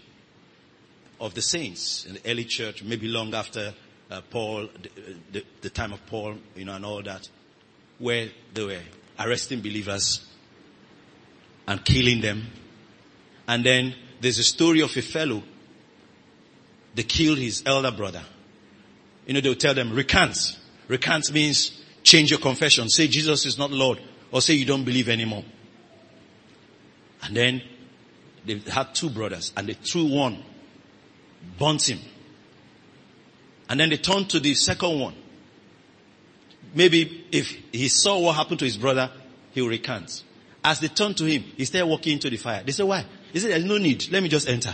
[1.19, 3.73] of the saints in the early church, maybe long after
[4.11, 7.27] uh, Paul, the, the, the time of Paul, you know, and all that,
[7.99, 8.81] where they were
[9.19, 10.25] arresting believers
[11.67, 12.43] and killing them.
[13.47, 15.43] And then there's a story of a fellow,
[16.95, 18.23] they killed his elder brother.
[19.25, 20.57] You know, they'll tell them, recant.
[20.87, 22.89] Recant means change your confession.
[22.89, 23.99] Say Jesus is not Lord
[24.31, 25.43] or say you don't believe anymore.
[27.21, 27.61] And then
[28.45, 30.43] they had two brothers and they threw one,
[31.57, 31.99] burnt him.
[33.69, 35.15] And then they turned to the second one.
[36.75, 39.11] Maybe if he saw what happened to his brother,
[39.51, 40.23] he will recant.
[40.63, 42.63] As they turned to him, he started walking into the fire.
[42.63, 43.05] They said, why?
[43.31, 44.11] He said, there's no need.
[44.11, 44.73] Let me just enter.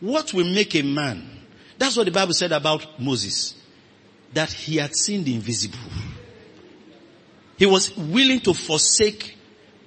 [0.00, 1.28] What will make a man?
[1.78, 3.54] That's what the Bible said about Moses
[4.32, 5.78] that he had seen the invisible.
[7.56, 9.36] He was willing to forsake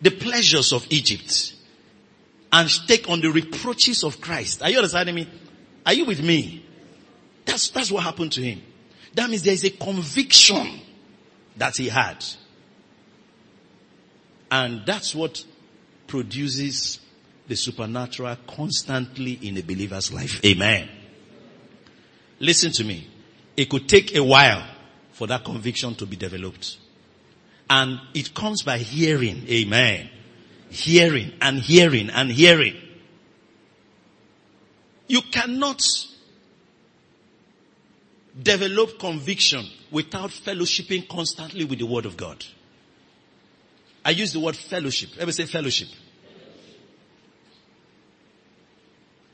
[0.01, 1.54] the pleasures of Egypt
[2.55, 4.61] and take on the reproaches of Christ.
[4.61, 5.27] Are you understanding me?
[5.85, 6.65] Are you with me?
[7.43, 8.61] That's, that's what happened to him.
[9.13, 10.79] That means there is a conviction
[11.57, 12.23] that he had.
[14.49, 15.43] And that's what
[16.07, 17.01] produces
[17.45, 20.39] the supernatural constantly in a believer's life.
[20.45, 20.87] Amen.
[22.39, 23.05] Listen to me.
[23.57, 24.65] It could take a while
[25.11, 26.77] for that conviction to be developed.
[27.69, 29.45] And it comes by hearing.
[29.49, 30.09] Amen.
[30.75, 32.75] Hearing and hearing and hearing.
[35.07, 35.81] You cannot
[38.43, 42.43] develop conviction without fellowshipping constantly with the word of God.
[44.03, 45.11] I use the word fellowship.
[45.17, 45.87] Let me say fellowship.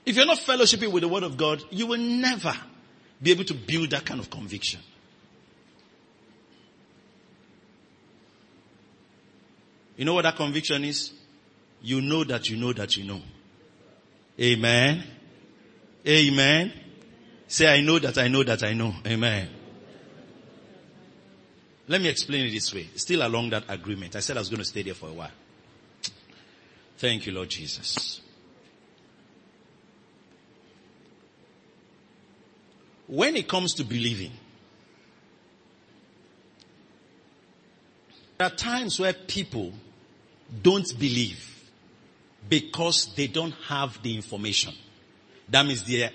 [0.05, 2.53] If you're not fellowshipping with the word of God, you will never
[3.19, 4.79] be able to build that kind of conviction.
[9.97, 11.13] You know what that conviction is?
[11.81, 13.21] You know that you know that you know.
[14.39, 15.03] Amen.
[16.07, 16.73] Amen.
[17.47, 18.93] Say, I know that I know that I know.
[19.05, 19.49] Amen.
[21.87, 22.87] Let me explain it this way.
[22.95, 24.15] Still along that agreement.
[24.15, 25.31] I said I was going to stay there for a while.
[26.97, 28.21] Thank you, Lord Jesus.
[33.11, 34.31] when it comes to believing,
[38.37, 39.73] there are times where people
[40.63, 41.50] don't believe
[42.47, 44.73] because they don't have the information.
[45.49, 46.11] That means they are.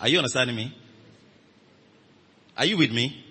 [0.00, 0.76] Are you understanding me?
[2.56, 3.24] Are you with me?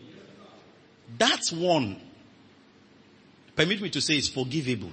[1.17, 1.99] That's one,
[3.55, 4.91] permit me to say, is forgivable.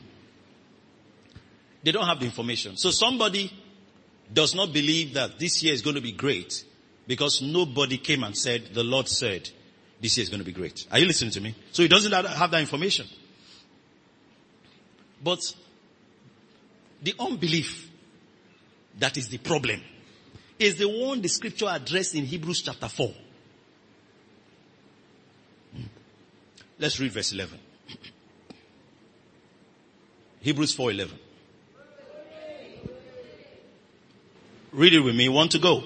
[1.82, 2.76] They don't have the information.
[2.76, 3.52] So somebody
[4.32, 6.64] does not believe that this year is going to be great
[7.06, 9.50] because nobody came and said, the Lord said,
[10.00, 10.86] this year is going to be great.
[10.90, 11.54] Are you listening to me?
[11.72, 13.06] So he doesn't have that information.
[15.22, 15.40] But
[17.02, 17.90] The unbelief
[18.98, 19.80] that is the problem
[20.58, 23.12] is the one the scripture addressed in Hebrews chapter 4.
[25.74, 25.82] Hmm.
[26.78, 27.58] Let's read verse 11.
[30.42, 31.10] Hebrews 4:11.
[34.72, 35.28] Read it with me.
[35.28, 35.84] Want to go?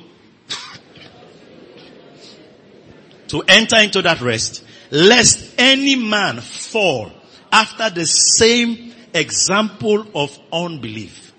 [3.28, 7.12] to enter into that rest, lest any man fall
[7.52, 8.85] after the same
[9.20, 11.32] example of unbelief.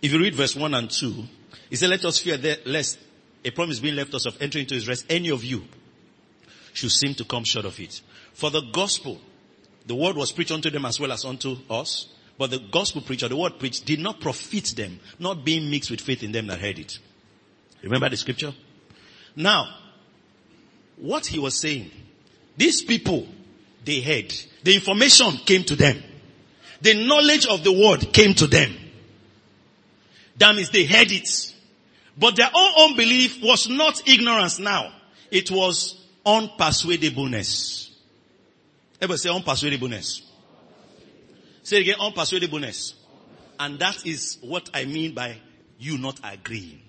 [0.00, 1.24] If you read verse 1 and 2,
[1.70, 2.98] he said, let us fear lest
[3.44, 5.64] a promise being left us of entering into his rest, any of you
[6.72, 8.00] should seem to come short of it.
[8.32, 9.20] For the gospel,
[9.86, 13.28] the word was preached unto them as well as unto us, but the gospel preacher,
[13.28, 16.60] the word preached, did not profit them, not being mixed with faith in them that
[16.60, 16.98] heard it.
[17.82, 18.52] Remember the scripture?
[19.34, 19.74] Now,
[20.96, 21.90] what he was saying,
[22.56, 23.26] these people,
[23.84, 24.32] they heard.
[24.62, 26.02] The information came to them.
[26.80, 28.74] The knowledge of the word came to them.
[30.36, 31.54] That means they heard it.
[32.16, 34.92] But their own unbelief was not ignorance now.
[35.30, 37.90] It was unpersuadableness.
[39.00, 40.22] Everybody say unpersuadableness.
[41.62, 42.94] Say again, unpersuadableness.
[43.60, 45.36] And that is what I mean by
[45.78, 46.80] you not agreeing.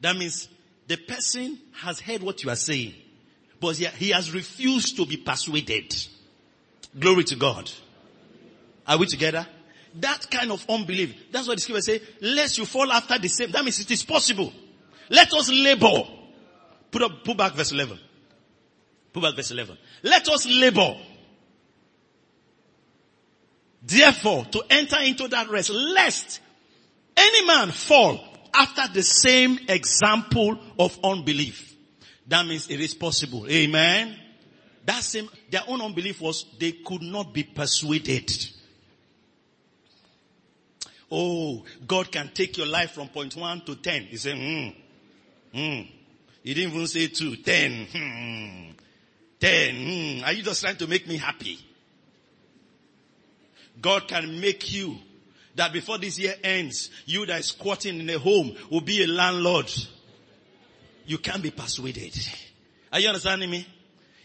[0.00, 0.48] That means
[0.86, 2.94] the person has heard what you are saying,
[3.60, 5.94] but he has refused to be persuaded.
[6.98, 7.70] Glory to God.
[8.90, 9.46] Are we together?
[10.00, 11.14] That kind of unbelief.
[11.30, 12.02] That's what the scripture say.
[12.20, 13.52] Lest you fall after the same.
[13.52, 14.52] That means it is possible.
[15.08, 16.02] Let us labor.
[16.90, 18.00] Put up, put back verse 11.
[19.12, 19.78] Put back verse 11.
[20.02, 20.96] Let us labor.
[23.80, 26.40] Therefore, to enter into that rest, lest
[27.16, 28.18] any man fall
[28.52, 31.76] after the same example of unbelief.
[32.26, 33.46] That means it is possible.
[33.48, 34.16] Amen.
[34.84, 38.32] That same, their own unbelief was they could not be persuaded.
[41.10, 44.02] Oh, God can take your life from point one to ten.
[44.04, 44.68] He said, hmm,
[45.52, 45.82] hmm.
[46.42, 48.70] He didn't even say two, ten, hmm,
[49.38, 50.24] ten, hmm.
[50.24, 51.58] Are you just trying to make me happy?
[53.80, 54.98] God can make you
[55.56, 59.06] that before this year ends, you that is squatting in a home will be a
[59.06, 59.70] landlord.
[61.06, 62.16] You can't be persuaded.
[62.92, 63.66] Are you understanding me?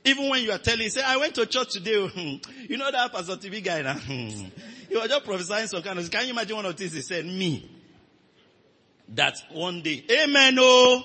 [0.04, 2.40] Even when you are telling, say, I went to church today.
[2.70, 3.98] you know that Pastor TV guy now?
[4.88, 7.02] He was just prophesying some kind of, can you imagine one of the things he
[7.02, 7.26] said?
[7.26, 7.70] Me.
[9.10, 11.04] That one day, amen, oh.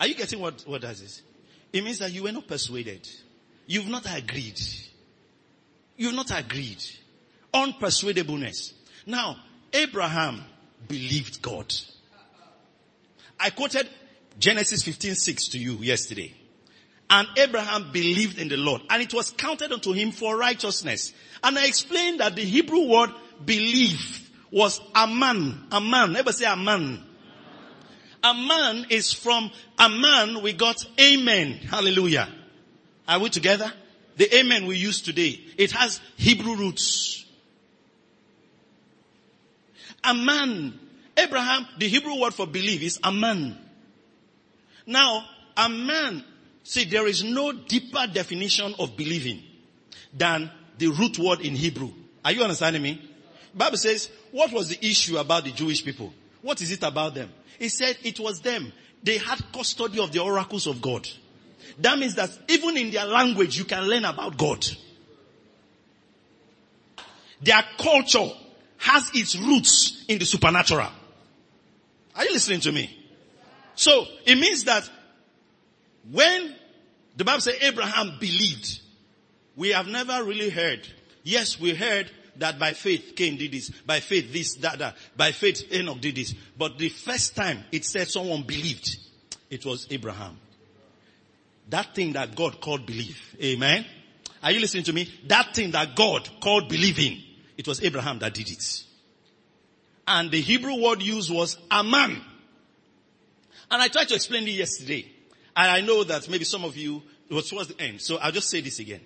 [0.00, 1.22] Are you getting what, what does this?
[1.72, 3.08] It means that you were not persuaded.
[3.66, 4.60] You've not agreed.
[5.96, 6.82] You've not agreed.
[7.52, 8.72] Unpersuadableness.
[9.06, 9.36] Now,
[9.72, 10.44] Abraham
[10.86, 11.72] believed God.
[13.40, 13.88] I quoted
[14.38, 16.34] Genesis 15, 6 to you yesterday.
[17.10, 21.14] And Abraham believed in the Lord and it was counted unto him for righteousness.
[21.42, 23.10] And I explained that the Hebrew word
[23.44, 25.68] believe was aman.
[25.72, 26.16] Aman.
[26.16, 27.02] Ever say aman?
[28.22, 31.52] Aman is from aman we got amen.
[31.52, 32.28] Hallelujah.
[33.06, 33.72] Are we together?
[34.16, 37.24] The amen we use today, it has Hebrew roots.
[40.04, 40.78] Aman.
[41.16, 43.56] Abraham, the Hebrew word for believe is aman.
[44.86, 45.24] Now,
[45.56, 46.24] a man,
[46.68, 49.42] see, there is no deeper definition of believing
[50.12, 51.90] than the root word in Hebrew.
[52.22, 53.10] Are you understanding me?
[53.54, 56.12] Bible says, what was the issue about the Jewish people?
[56.42, 57.30] What is it about them?
[57.58, 58.70] He said it was them.
[59.02, 61.08] They had custody of the oracles of God.
[61.78, 64.66] That means that even in their language, you can learn about God.
[67.40, 68.28] Their culture
[68.76, 70.90] has its roots in the supernatural.
[72.14, 72.94] Are you listening to me?
[73.74, 74.88] So it means that
[76.10, 76.54] when
[77.18, 78.80] the Bible says Abraham believed,
[79.56, 80.86] we have never really heard.
[81.24, 85.32] Yes, we heard that by faith Cain did this, by faith this, that, that, by
[85.32, 86.32] faith Enoch did this.
[86.56, 88.98] But the first time it said someone believed,
[89.50, 90.38] it was Abraham.
[91.70, 93.34] That thing that God called belief.
[93.42, 93.84] Amen.
[94.40, 95.12] Are you listening to me?
[95.26, 97.20] That thing that God called believing,
[97.56, 98.84] it was Abraham that did it.
[100.06, 102.22] And the Hebrew word used was aman.
[103.72, 105.16] And I tried to explain it yesterday.
[105.58, 108.00] And I know that maybe some of you, it was towards the end.
[108.00, 109.00] So I'll just say this again.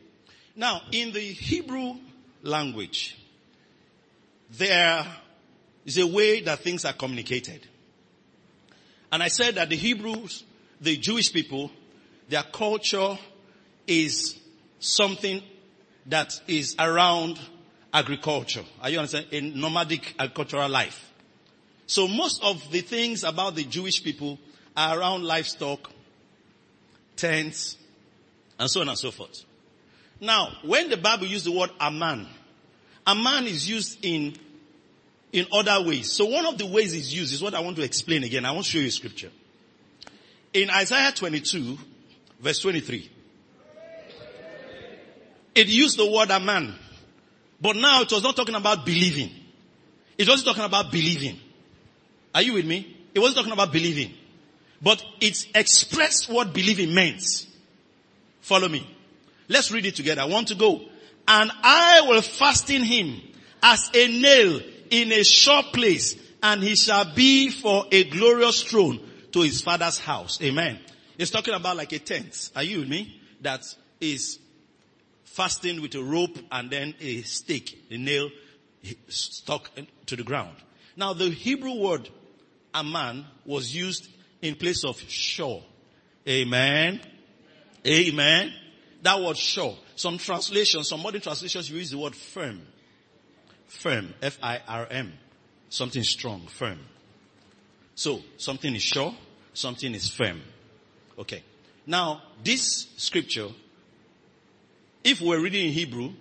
[0.54, 1.94] Now, in the Hebrew
[2.42, 3.16] language,
[4.50, 5.06] there
[5.86, 7.66] is a way that things are communicated.
[9.10, 10.44] And I said that the Hebrews,
[10.78, 11.70] the Jewish people,
[12.28, 13.18] their culture
[13.86, 14.38] is
[14.78, 15.42] something
[16.04, 17.40] that is around
[17.94, 18.64] agriculture.
[18.82, 19.28] Are you understand?
[19.32, 21.12] A nomadic agricultural life.
[21.86, 24.38] So most of the things about the Jewish people
[24.76, 25.90] are around livestock,
[27.22, 27.76] tents,
[28.58, 29.44] and so on and so forth.
[30.20, 32.26] Now, when the Bible used the word a man,
[33.06, 34.34] a man is used in,
[35.32, 36.12] in other ways.
[36.12, 38.44] So one of the ways it's used is what I want to explain again.
[38.44, 39.30] I want to show you scripture.
[40.52, 41.78] In Isaiah 22,
[42.40, 43.10] verse 23,
[45.54, 46.74] it used the word a man.
[47.60, 49.30] But now it was not talking about believing.
[50.18, 51.38] It wasn't talking about believing.
[52.34, 52.96] Are you with me?
[53.14, 54.12] It wasn't talking about believing.
[54.82, 57.22] But it expressed what believing meant.
[58.40, 58.86] Follow me.
[59.48, 60.22] Let's read it together.
[60.22, 60.82] I want to go.
[61.28, 63.20] And I will fasten him
[63.62, 64.60] as a nail
[64.90, 69.98] in a sure place and he shall be for a glorious throne to his father's
[69.98, 70.40] house.
[70.42, 70.78] Amen.
[71.16, 72.50] It's talking about like a tent.
[72.56, 73.20] Are you with me?
[73.40, 73.62] That
[74.00, 74.38] is
[75.24, 78.30] fastened with a rope and then a stake, a nail
[79.08, 79.70] stuck
[80.06, 80.56] to the ground.
[80.96, 82.08] Now the Hebrew word
[82.74, 84.08] aman was used
[84.42, 85.62] in place of sure.
[86.28, 87.00] Amen.
[87.86, 88.52] Amen.
[89.02, 89.76] That word sure.
[89.96, 92.60] Some translations, some modern translations use the word firm.
[93.68, 94.14] Firm.
[94.20, 95.12] F-I-R-M.
[95.68, 96.78] Something strong, firm.
[97.94, 99.14] So, something is sure,
[99.54, 100.42] something is firm.
[101.18, 101.42] Okay.
[101.86, 103.48] Now, this scripture,
[105.02, 106.12] if we're reading in Hebrew,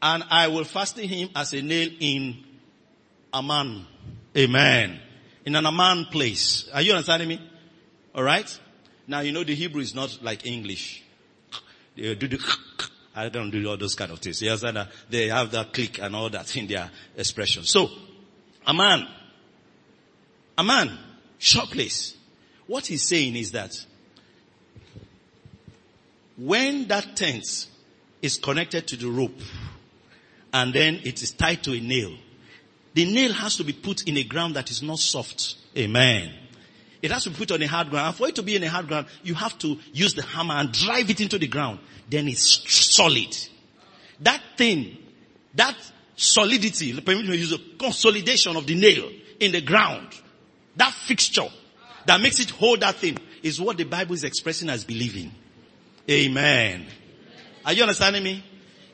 [0.00, 2.44] and I will fasten him as a nail in
[3.32, 3.86] a man.
[4.36, 5.00] Amen.
[5.48, 6.68] In an aman place.
[6.74, 7.40] Are you understanding me?
[8.14, 8.60] Alright?
[9.06, 11.02] Now you know the Hebrew is not like English.
[11.96, 12.56] They do the
[13.16, 14.42] I don't do all those kind of things.
[14.42, 17.64] You understand They have that click and all that in their expression.
[17.64, 17.88] So,
[18.66, 19.08] a man,
[20.58, 20.98] a man,
[21.38, 22.14] short place.
[22.66, 23.72] What he's saying is that
[26.36, 27.68] when that tent
[28.20, 29.40] is connected to the rope
[30.52, 32.12] and then it is tied to a nail,
[32.98, 35.54] the nail has to be put in a ground that is not soft.
[35.76, 36.34] Amen.
[37.00, 38.08] It has to be put on a hard ground.
[38.08, 40.54] And for it to be in a hard ground, you have to use the hammer
[40.54, 41.78] and drive it into the ground.
[42.10, 43.36] Then it's solid.
[44.18, 44.98] That thing,
[45.54, 45.76] that
[46.16, 50.08] solidity, permit me to use a consolidation of the nail in the ground.
[50.74, 51.46] That fixture
[52.04, 55.30] that makes it hold that thing is what the Bible is expressing as believing.
[56.10, 56.84] Amen.
[57.64, 58.42] Are you understanding me?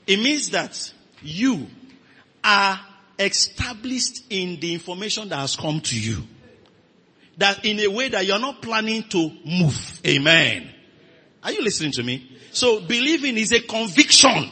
[0.06, 0.92] It means that
[1.22, 1.68] you
[2.44, 2.78] are
[3.24, 6.22] established in the information that has come to you
[7.38, 10.00] that in a way that you're not planning to move.
[10.06, 10.70] Amen.
[11.42, 12.38] Are you listening to me?
[12.52, 14.50] So believing is a conviction.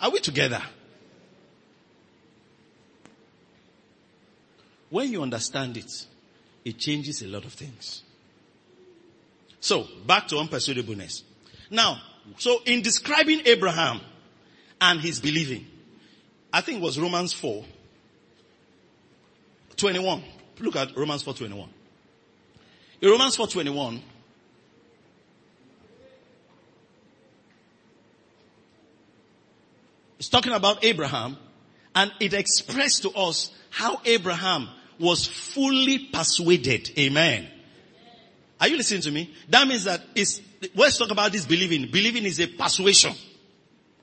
[0.00, 0.62] Are we together?
[4.88, 5.90] When you understand it,
[6.64, 8.02] it changes a lot of things.
[9.60, 11.22] So, back to unpersuadableness.
[11.70, 12.00] Now,
[12.38, 14.00] so in describing Abraham
[14.80, 15.66] and his believing,
[16.52, 17.64] I think it was Romans 4,
[19.76, 20.22] 21.
[20.60, 21.68] Look at Romans 4.21.
[23.00, 24.00] In Romans 4.21,
[30.18, 31.36] it's talking about Abraham
[31.94, 36.90] and it expressed to us how Abraham was fully persuaded.
[36.98, 37.48] Amen.
[38.60, 39.34] Are you listening to me?
[39.48, 40.42] That means that it's,
[40.74, 41.90] let's talk about this believing.
[41.90, 43.14] Believing is a persuasion.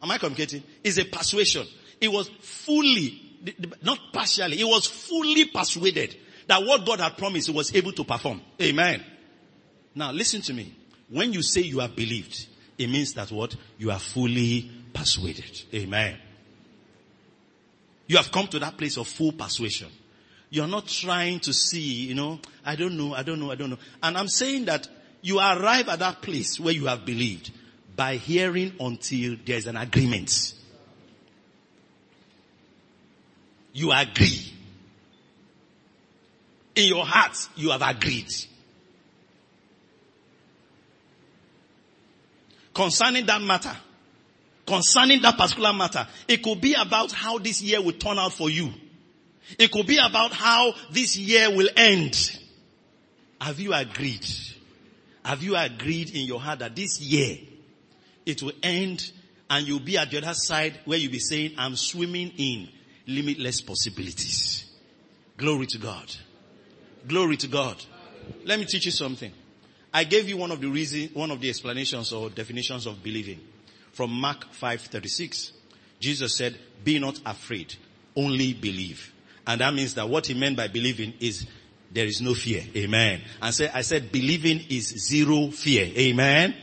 [0.02, 0.64] Am I communicating?
[0.84, 1.68] It's a persuasion.
[2.00, 3.22] It was fully,
[3.82, 6.16] not partially, it was fully persuaded
[6.48, 8.42] that what God had promised, he was able to perform.
[8.62, 9.04] Amen.
[9.96, 10.74] Now listen to me.
[11.10, 13.56] When you say you have believed, it means that what?
[13.78, 15.64] You are fully persuaded.
[15.74, 16.18] Amen.
[18.08, 19.90] You have come to that place of full persuasion.
[20.50, 23.70] You're not trying to see, you know, I don't know, I don't know, I don't
[23.70, 23.80] know.
[24.02, 24.88] And I'm saying that
[25.22, 27.52] you arrive at that place where you have believed
[27.96, 30.54] by hearing until there's an agreement.
[33.78, 34.54] You agree
[36.74, 38.34] in your heart, you have agreed.
[42.74, 43.78] Concerning that matter,
[44.66, 48.50] concerning that particular matter, it could be about how this year will turn out for
[48.50, 48.74] you.
[49.60, 52.40] It could be about how this year will end.
[53.40, 54.26] Have you agreed?
[55.24, 57.38] Have you agreed in your heart that this year
[58.26, 59.12] it will end
[59.52, 62.70] and you'll be at the other side where you'll be saying, I'm swimming in
[63.08, 64.66] limitless possibilities.
[65.38, 66.14] Glory to God.
[67.08, 67.84] Glory to God.
[68.44, 69.32] Let me teach you something.
[69.94, 73.40] I gave you one of the reason, one of the explanations or definitions of believing
[73.94, 75.54] from Mark 5:36.
[76.00, 77.76] Jesus said, "Be not afraid,
[78.16, 79.14] only believe."
[79.46, 81.48] And that means that what he meant by believing is
[81.92, 82.64] there is no fear.
[82.76, 83.22] Amen.
[83.42, 85.86] And say, I said believing is zero fear.
[85.86, 86.54] Amen.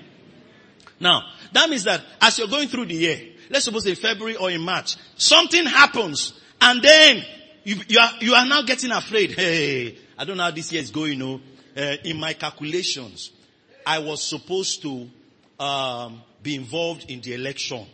[1.01, 3.21] Now, that means that as you're going through the year,
[3.51, 7.25] let's suppose in February or in March, something happens and then
[7.65, 9.31] you, you are, you are now getting afraid.
[9.37, 11.41] Hey, I don't know how this year is going, you.
[11.77, 13.33] Uh, in my calculations,
[13.85, 15.09] I was supposed to
[15.59, 17.85] um, be involved in the election.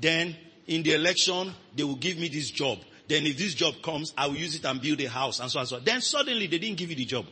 [0.00, 0.34] Then
[0.66, 2.78] in the election, they will give me this job.
[3.08, 5.58] Then if this job comes, I will use it and build a house and so
[5.58, 5.84] on and so on.
[5.84, 7.26] Then suddenly they didn't give you the job.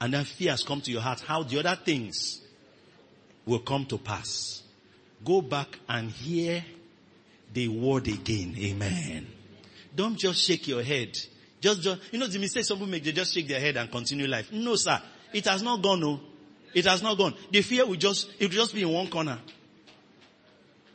[0.00, 2.42] And then fear has come to your heart how the other things
[3.46, 4.63] will come to pass.
[5.24, 6.64] Go back and hear
[7.52, 8.54] the word again.
[8.58, 9.26] Amen.
[9.94, 11.16] Don't just shake your head.
[11.60, 13.90] Just, just, you know the mistake some people make, they just shake their head and
[13.90, 14.52] continue life.
[14.52, 15.00] No sir,
[15.32, 16.20] it has not gone no.
[16.74, 17.34] It has not gone.
[17.50, 19.38] The fear will just, it will just be in one corner.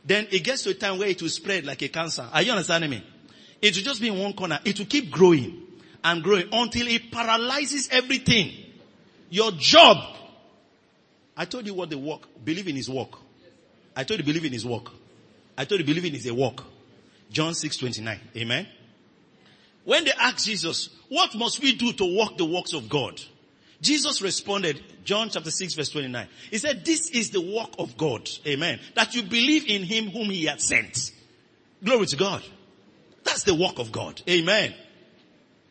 [0.06, 2.28] Then it gets to a time where it will spread like a cancer.
[2.32, 3.04] Are you understanding me?
[3.62, 4.60] It will just be in one corner.
[4.66, 5.64] It will keep growing
[6.04, 8.52] and growing until it paralyzes everything.
[9.30, 9.98] Your job.
[11.36, 13.18] I told you what the work, believe in his work.
[14.00, 14.91] I told you believe in his work.
[15.58, 16.64] I told you believing is a work.
[17.32, 18.18] John 6 29.
[18.38, 18.66] Amen.
[19.84, 23.20] When they asked Jesus, what must we do to work the works of God?
[23.82, 26.30] Jesus responded, John chapter 6 verse 29.
[26.50, 28.30] He said, this is the work of God.
[28.47, 28.80] Amen.
[28.95, 31.12] That you believe in him whom he had sent.
[31.84, 32.41] Glory to God.
[33.26, 34.22] That's the work of God.
[34.30, 34.74] Amen.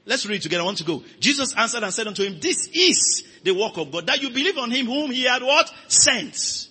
[0.05, 0.65] Let's read together.
[0.65, 1.03] I want to go.
[1.19, 4.07] Jesus answered and said unto him, this is the work of God.
[4.07, 5.73] That you believe on him whom he had what?
[5.89, 6.68] Sent.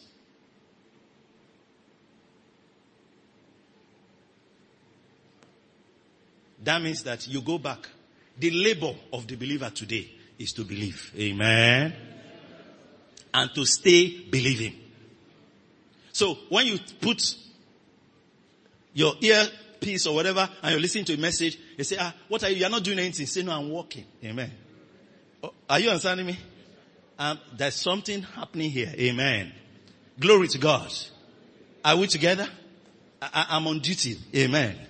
[6.63, 7.87] That means that you go back.
[8.37, 11.11] The labor of the believer today is to believe.
[11.17, 11.93] Amen.
[13.33, 14.75] And to stay believing.
[16.11, 17.35] So when you put
[18.93, 22.49] your earpiece or whatever and you're listening to a message, you say, ah, what are
[22.49, 22.57] you?
[22.57, 23.27] You're not doing anything.
[23.27, 24.05] Say, no, I'm walking.
[24.23, 24.51] Amen.
[25.43, 26.39] Oh, are you understanding me?
[27.19, 28.91] Um, there's something happening here.
[28.97, 29.51] Amen.
[30.19, 30.91] Glory to God.
[31.85, 32.47] Are we together?
[33.21, 34.17] I, I'm on duty.
[34.35, 34.86] Amen.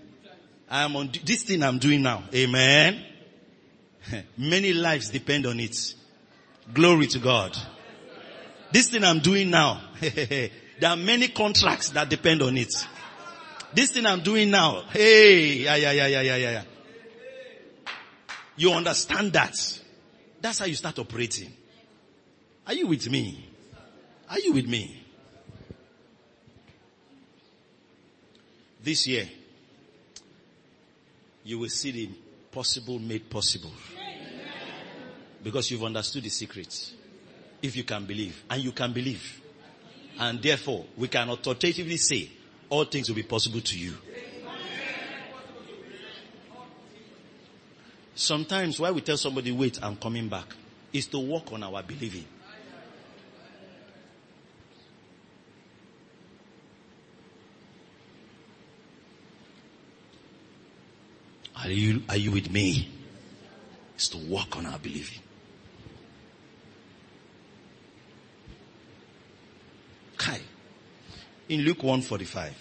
[0.70, 2.24] I'm on this thing I'm doing now.
[2.34, 3.04] Amen.
[4.38, 5.76] Many lives depend on it.
[6.74, 7.58] Glory to God.
[8.72, 9.82] This thing I'm doing now.
[10.02, 10.50] there
[10.84, 12.74] are many contracts that depend on it.
[13.74, 14.84] This thing I'm doing now.
[14.90, 16.64] Hey, yeah, yeah, yeah, yeah, yeah, yeah.
[18.58, 19.56] You understand that?
[20.42, 21.54] That's how you start operating.
[22.66, 23.50] Are you with me?
[24.30, 25.06] Are you with me?
[28.84, 29.28] This year,
[31.48, 32.10] you will see the
[32.52, 33.72] possible made possible.
[35.42, 36.92] Because you've understood the secret.
[37.62, 38.44] If you can believe.
[38.50, 39.42] And you can believe.
[40.20, 42.30] And therefore, we can authoritatively say,
[42.68, 43.94] all things will be possible to you.
[48.14, 50.54] Sometimes why we tell somebody, wait, I'm coming back,
[50.92, 52.26] is to work on our believing.
[61.68, 62.90] Are you, are you with me?
[63.96, 65.20] It's to work on our believing.
[70.16, 70.40] Kai.
[71.50, 72.54] In Luke 145.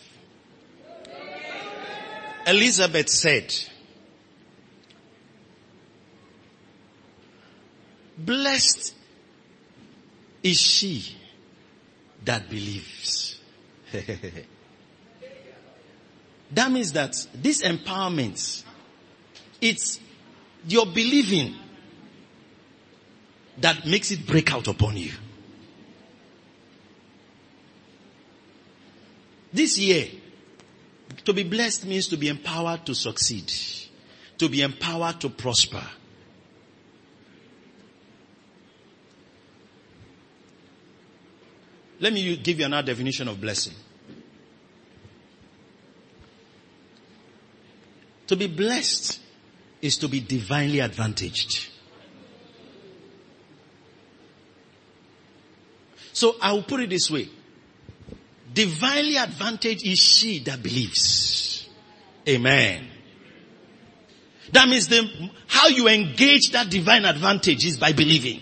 [2.48, 3.54] Elizabeth said,
[8.18, 8.92] Blessed
[10.42, 11.14] is she
[12.24, 13.38] that believes.
[16.50, 18.64] that means that this empowerment
[19.61, 20.00] it's
[20.66, 21.54] your believing
[23.59, 25.12] that makes it break out upon you.
[29.52, 30.09] This year,
[31.24, 33.50] to be blessed means to be empowered to succeed,
[34.38, 35.82] to be empowered to prosper.
[41.98, 43.72] Let me give you another definition of blessing.
[48.26, 49.20] To be blessed
[49.87, 51.68] is to be divinely advantaged.
[56.12, 57.28] So I will put it this way.
[58.53, 61.68] Divinely advantaged is she that believes.
[62.28, 62.89] Amen.
[64.53, 68.41] That means the, how you engage that divine advantage is by believing.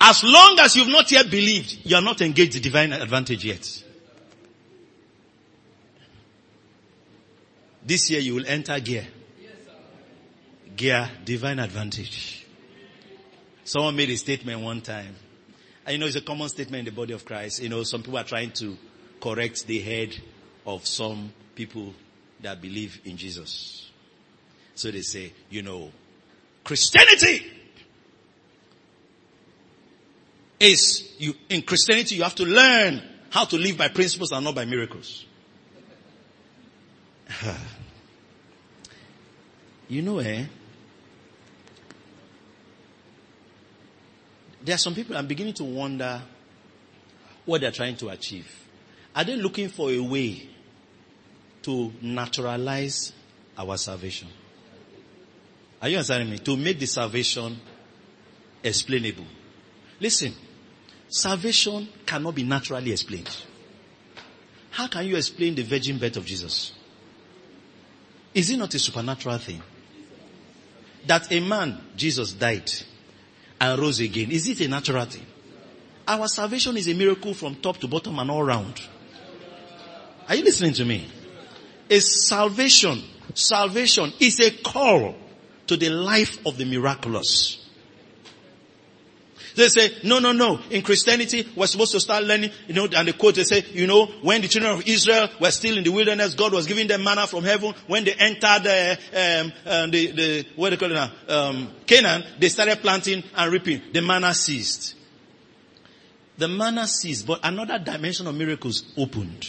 [0.00, 3.82] As long as you've not yet believed, you are not engaged the divine advantage yet.
[7.84, 9.06] This year you will enter gear
[10.76, 12.46] gear divine advantage.
[13.64, 15.14] Someone made a statement one time.
[15.84, 17.62] And you know, it's a common statement in the body of Christ.
[17.62, 18.76] You know, some people are trying to
[19.20, 20.16] correct the head
[20.64, 21.94] of some people
[22.40, 23.90] that believe in Jesus.
[24.74, 25.90] So they say, you know,
[26.62, 27.46] Christianity
[30.58, 34.54] is you, in Christianity you have to learn how to live by principles and not
[34.54, 35.24] by miracles.
[39.88, 40.44] you know, eh?
[44.66, 46.20] There are some people I'm beginning to wonder
[47.46, 48.46] what they're trying to achieve.
[49.14, 50.50] Are they looking for a way
[51.66, 53.12] to naturalize
[53.58, 54.28] our salvation.
[55.82, 56.38] Are you understanding me?
[56.38, 57.58] To make the salvation
[58.62, 59.24] explainable.
[59.98, 60.32] Listen,
[61.08, 63.36] salvation cannot be naturally explained.
[64.70, 66.72] How can you explain the virgin birth of Jesus?
[68.32, 69.60] Is it not a supernatural thing?
[71.04, 72.70] That a man, Jesus, died
[73.60, 74.30] and rose again.
[74.30, 75.26] Is it a natural thing?
[76.08, 78.80] Our salvation is a miracle from top to bottom and all round.
[80.28, 81.08] Are you listening to me?
[81.90, 83.02] A salvation,
[83.34, 85.14] salvation is a call
[85.66, 87.65] to the life of the miraculous.
[89.56, 90.60] They say, no, no, no.
[90.70, 93.86] In Christianity, we're supposed to start learning, you know, and the quote they say, you
[93.86, 97.02] know, when the children of Israel were still in the wilderness, God was giving them
[97.02, 97.72] manna from heaven.
[97.86, 101.10] When they entered uh, um, uh, the, the, what do you call it now?
[101.28, 103.80] Um, Canaan, they started planting and reaping.
[103.92, 104.94] The manna ceased.
[106.36, 109.48] The manna ceased, but another dimension of miracles opened.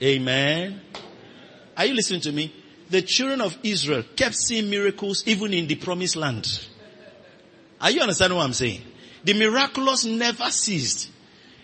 [0.00, 0.80] Amen.
[1.76, 2.54] Are you listening to me?
[2.90, 6.68] The children of Israel kept seeing miracles even in the promised land.
[7.80, 8.82] Are you understanding what I'm saying?
[9.26, 11.10] The miraculous never ceased.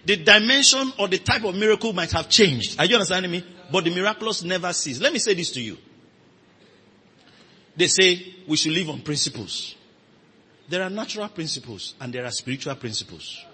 [0.05, 2.77] The dimension or the type of miracle might have changed.
[2.81, 3.45] Are you understanding me?
[3.71, 5.01] But the miraculous never ceased.
[5.01, 5.79] Let me say this to you.
[7.77, 9.77] They say we should live on principles.
[10.69, 13.45] There are natural principles and there are spiritual principles.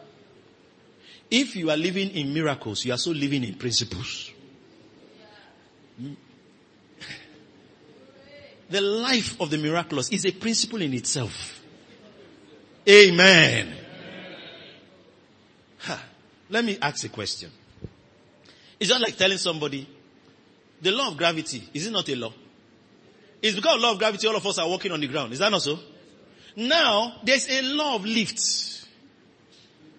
[1.30, 4.30] If you are living in miracles, you are also living in principles.
[8.70, 11.62] The life of the miraculous is a principle in itself.
[12.86, 13.87] Amen.
[16.50, 17.50] Let me ask a question.
[18.80, 19.88] It's not like telling somebody,
[20.80, 22.32] the law of gravity, is it not a law?
[23.42, 25.32] It's because of law of gravity all of us are walking on the ground.
[25.32, 25.78] Is that not so?
[26.56, 28.40] Now, there's a law of lift.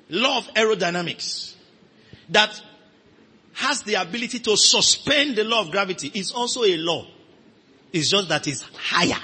[0.10, 1.56] Law of aerodynamics.
[2.30, 2.62] That
[3.54, 6.12] has the ability to suspend the law of gravity.
[6.14, 7.06] It's also a law.
[7.92, 9.20] It's just that it's higher.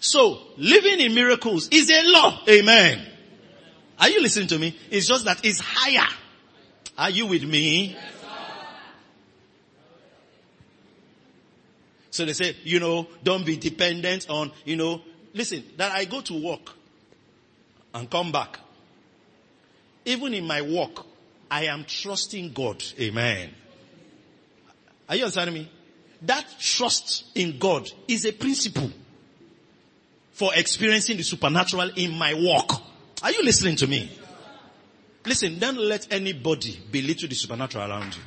[0.00, 2.40] So, living in miracles is a law.
[2.48, 3.13] Amen.
[3.98, 4.76] Are you listening to me?
[4.90, 6.08] It's just that it's higher.
[6.96, 7.96] Are you with me?
[12.10, 16.20] So they say, you know, don't be dependent on, you know, listen, that I go
[16.20, 16.70] to work
[17.92, 18.60] and come back.
[20.04, 21.04] Even in my work,
[21.50, 22.82] I am trusting God.
[23.00, 23.50] Amen.
[25.08, 25.70] Are you understanding me?
[26.22, 28.90] That trust in God is a principle
[30.32, 32.80] for experiencing the supernatural in my work.
[33.22, 34.10] Are you listening to me?
[35.24, 38.22] Listen, don't let anybody belittle the supernatural around you.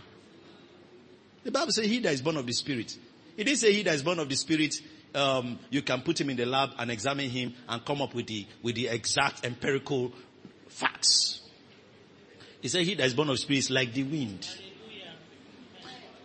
[1.43, 2.97] The Bible says he that is born of the spirit.
[3.37, 4.73] It didn't say he that is born of the spirit,
[5.13, 8.27] um, you can put him in the lab and examine him and come up with
[8.27, 10.11] the, with the exact empirical
[10.69, 11.41] facts.
[12.61, 14.47] He said he that is born of spirit is like the wind.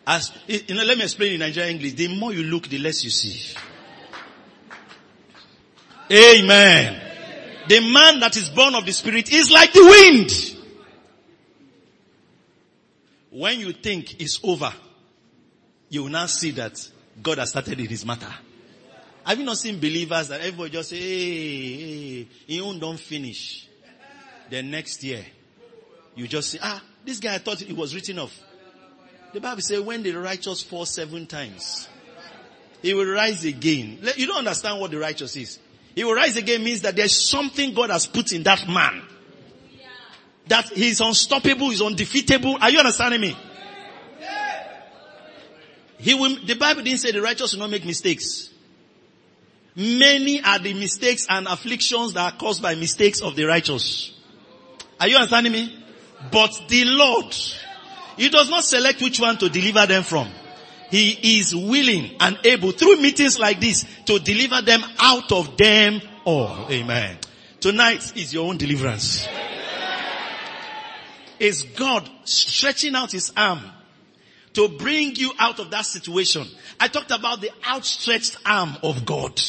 [0.07, 1.93] As, you know, let me explain in Nigerian English.
[1.93, 3.57] The more you look, the less you see.
[6.11, 7.12] Amen.
[7.69, 10.59] The man that is born of the spirit is like the wind.
[13.31, 14.73] When you think it's over,
[15.89, 16.91] you will now see that
[17.23, 18.33] God has started in his matter.
[19.25, 23.69] Have you not seen believers that everybody just say, hey, hey, you don't finish.
[24.51, 25.25] The next year,
[26.15, 28.39] you just say, ah, this guy I thought it was written off.
[29.33, 31.89] The Bible says when the righteous fall seven times,
[32.83, 33.99] he will rise again.
[34.17, 35.59] You don't understand what the righteous is.
[35.95, 39.03] He will rise again means that there's something God has put in that man.
[40.49, 42.59] That he's unstoppable, he's undefeatable.
[42.61, 43.37] Are you understanding me?
[45.99, 48.51] He will, the Bible didn't say the righteous will not make mistakes.
[49.77, 54.13] Many are the mistakes and afflictions that are caused by mistakes of the righteous.
[55.01, 55.85] Are you understanding me?
[56.31, 57.35] But the Lord,
[58.17, 60.29] He does not select which one to deliver them from.
[60.93, 66.03] He is willing and able through meetings like this to deliver them out of them
[66.27, 66.71] all.
[66.71, 67.17] Amen.
[67.61, 69.27] Tonight is your own deliverance.
[71.39, 73.61] Is God stretching out his arm
[74.53, 76.47] to bring you out of that situation.
[76.79, 79.41] I talked about the outstretched arm of God.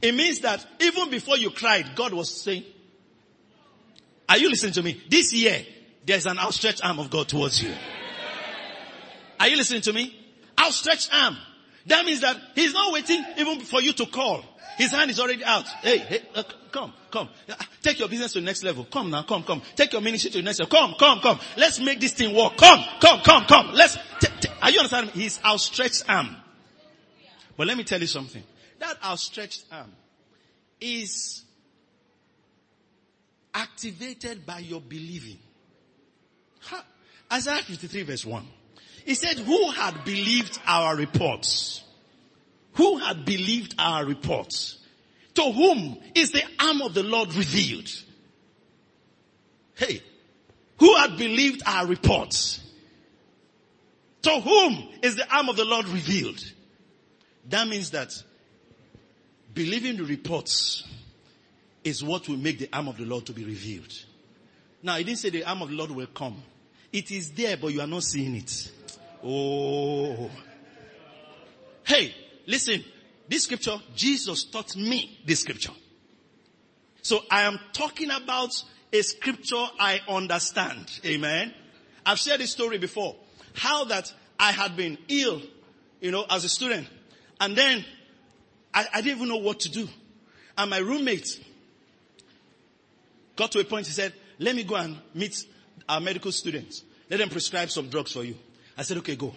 [0.00, 2.62] It means that even before you cried, God was saying,
[4.28, 5.02] are you listening to me?
[5.10, 5.66] This year,
[6.06, 7.74] there's an outstretched arm of God towards you.
[9.40, 10.14] Are you listening to me?
[10.58, 11.36] Outstretched arm.
[11.86, 14.44] That means that he's not waiting even for you to call.
[14.76, 15.66] His hand is already out.
[15.82, 17.28] Hey, hey, uh, come, come.
[17.48, 18.84] Uh, take your business to the next level.
[18.84, 19.62] Come now, come, come.
[19.74, 20.70] Take your ministry to the next level.
[20.76, 21.40] Come, come, come.
[21.56, 22.56] Let's make this thing work.
[22.56, 23.72] Come, come, come, come.
[23.72, 25.12] Let's, t- t- are you understanding?
[25.14, 26.36] His outstretched arm.
[27.56, 28.42] But let me tell you something.
[28.78, 29.90] That outstretched arm
[30.80, 31.44] is
[33.52, 35.38] activated by your believing.
[36.60, 36.84] Ha.
[37.32, 38.46] Isaiah 53 verse 1.
[39.08, 41.82] He said, who had believed our reports?
[42.74, 44.76] Who had believed our reports?
[45.32, 47.88] To whom is the arm of the Lord revealed?
[49.76, 50.02] Hey,
[50.78, 52.60] who had believed our reports?
[54.24, 56.44] To whom is the arm of the Lord revealed?
[57.48, 58.12] That means that
[59.54, 60.86] believing the reports
[61.82, 64.04] is what will make the arm of the Lord to be revealed.
[64.82, 66.42] Now, he didn't say the arm of the Lord will come.
[66.92, 68.72] It is there, but you are not seeing it.
[69.24, 70.30] Oh.
[71.84, 72.14] Hey,
[72.46, 72.84] listen.
[73.28, 75.72] This scripture, Jesus taught me this scripture.
[77.02, 78.50] So I am talking about
[78.92, 80.90] a scripture I understand.
[81.04, 81.54] Amen.
[82.06, 83.16] I've shared this story before.
[83.54, 85.42] How that I had been ill,
[86.00, 86.88] you know, as a student.
[87.38, 87.84] And then
[88.72, 89.88] I, I didn't even know what to do.
[90.56, 91.28] And my roommate
[93.36, 95.44] got to a point, he said, let me go and meet
[95.88, 96.82] our medical students.
[97.10, 98.36] Let them prescribe some drugs for you.
[98.78, 99.34] I said, okay, go.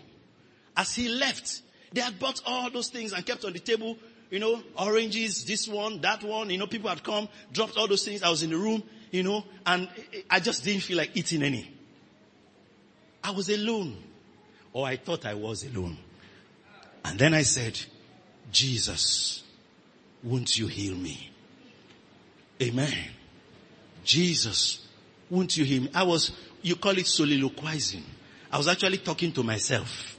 [0.77, 1.61] As he left,
[1.91, 3.97] they had bought all those things and kept on the table,
[4.29, 8.05] you know, oranges, this one, that one, you know, people had come, dropped all those
[8.05, 8.23] things.
[8.23, 9.89] I was in the room, you know, and
[10.29, 11.69] I just didn't feel like eating any.
[13.23, 13.97] I was alone.
[14.73, 15.97] Or I thought I was alone.
[17.03, 17.77] And then I said,
[18.51, 19.43] Jesus,
[20.23, 21.29] won't you heal me?
[22.61, 22.93] Amen.
[24.05, 24.87] Jesus,
[25.29, 25.89] won't you heal me?
[25.93, 26.31] I was,
[26.61, 28.03] you call it soliloquizing.
[28.51, 30.17] I was actually talking to myself.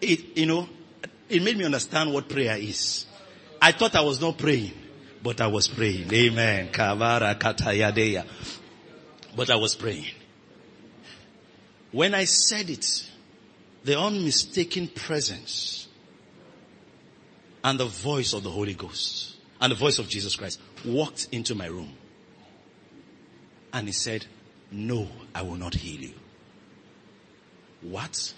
[0.00, 0.68] It, you know,
[1.28, 3.06] it made me understand what prayer is.
[3.60, 4.72] I thought I was not praying,
[5.22, 6.12] but I was praying.
[6.12, 6.68] Amen.
[6.68, 8.26] Kavara katayadeya.
[9.34, 10.04] But I was praying.
[11.92, 13.10] When I said it,
[13.84, 15.88] the unmistaken presence
[17.64, 21.54] and the voice of the Holy Ghost and the voice of Jesus Christ walked into
[21.54, 21.92] my room.
[23.72, 24.26] And he said,
[24.70, 26.14] no, I will not heal you.
[27.82, 28.34] What?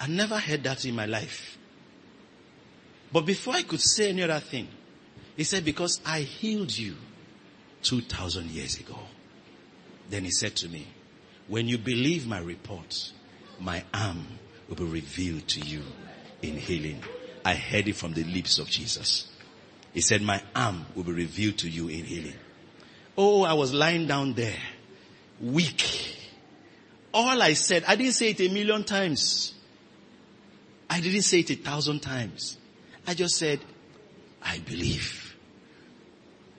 [0.00, 1.58] I never heard that in my life.
[3.12, 4.68] But before I could say any other thing,
[5.36, 6.96] he said, because I healed you
[7.82, 8.98] 2000 years ago.
[10.10, 10.88] Then he said to me,
[11.48, 13.12] when you believe my report,
[13.60, 14.26] my arm
[14.68, 15.82] will be revealed to you
[16.42, 17.02] in healing.
[17.44, 19.28] I heard it from the lips of Jesus.
[19.92, 22.36] He said, my arm will be revealed to you in healing.
[23.16, 24.58] Oh, I was lying down there,
[25.40, 26.13] weak.
[27.14, 29.54] All I said, I didn't say it a million times.
[30.90, 32.58] I didn't say it a thousand times.
[33.06, 33.60] I just said,
[34.42, 35.36] I believe.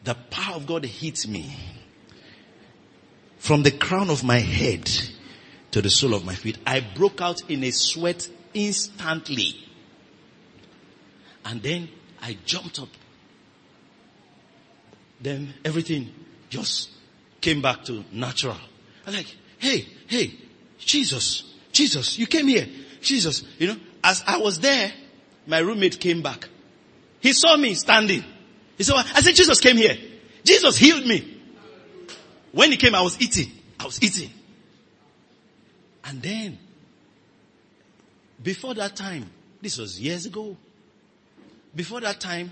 [0.05, 1.53] The power of God hits me
[3.37, 4.89] from the crown of my head
[5.71, 6.57] to the sole of my feet.
[6.65, 9.55] I broke out in a sweat instantly.
[11.43, 11.89] And then
[12.21, 12.89] I jumped up.
[15.19, 16.13] Then everything
[16.49, 16.91] just
[17.41, 18.57] came back to natural.
[19.05, 20.33] I'm like, hey, hey,
[20.79, 22.67] Jesus, Jesus, you came here.
[23.01, 24.91] Jesus, you know, as I was there,
[25.47, 26.47] my roommate came back.
[27.19, 28.23] He saw me standing.
[28.77, 29.97] He said, I said, Jesus came here.
[30.43, 31.39] Jesus healed me.
[32.51, 33.51] When he came, I was eating.
[33.79, 34.29] I was eating.
[36.03, 36.57] And then,
[38.41, 39.29] before that time,
[39.61, 40.55] this was years ago.
[41.75, 42.51] Before that time,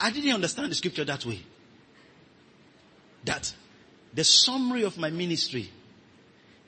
[0.00, 1.40] I didn't understand the scripture that way
[3.24, 3.54] that
[4.12, 5.70] the summary of my ministry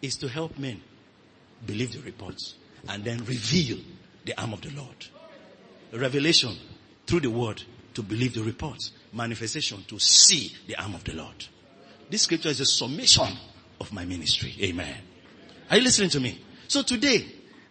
[0.03, 0.81] is to help men
[1.67, 2.55] believe the reports
[2.89, 3.79] and then reveal
[4.25, 5.07] the arm of the Lord.
[5.93, 6.57] Revelation
[7.07, 7.63] through the word
[7.95, 8.93] to believe the reports.
[9.13, 11.47] Manifestation to see the arm of the Lord.
[12.11, 13.29] This scripture is a summation
[13.81, 14.55] of my ministry.
[14.63, 14.97] Amen.
[15.71, 16.41] Are you listening to me?
[16.69, 17.25] So today,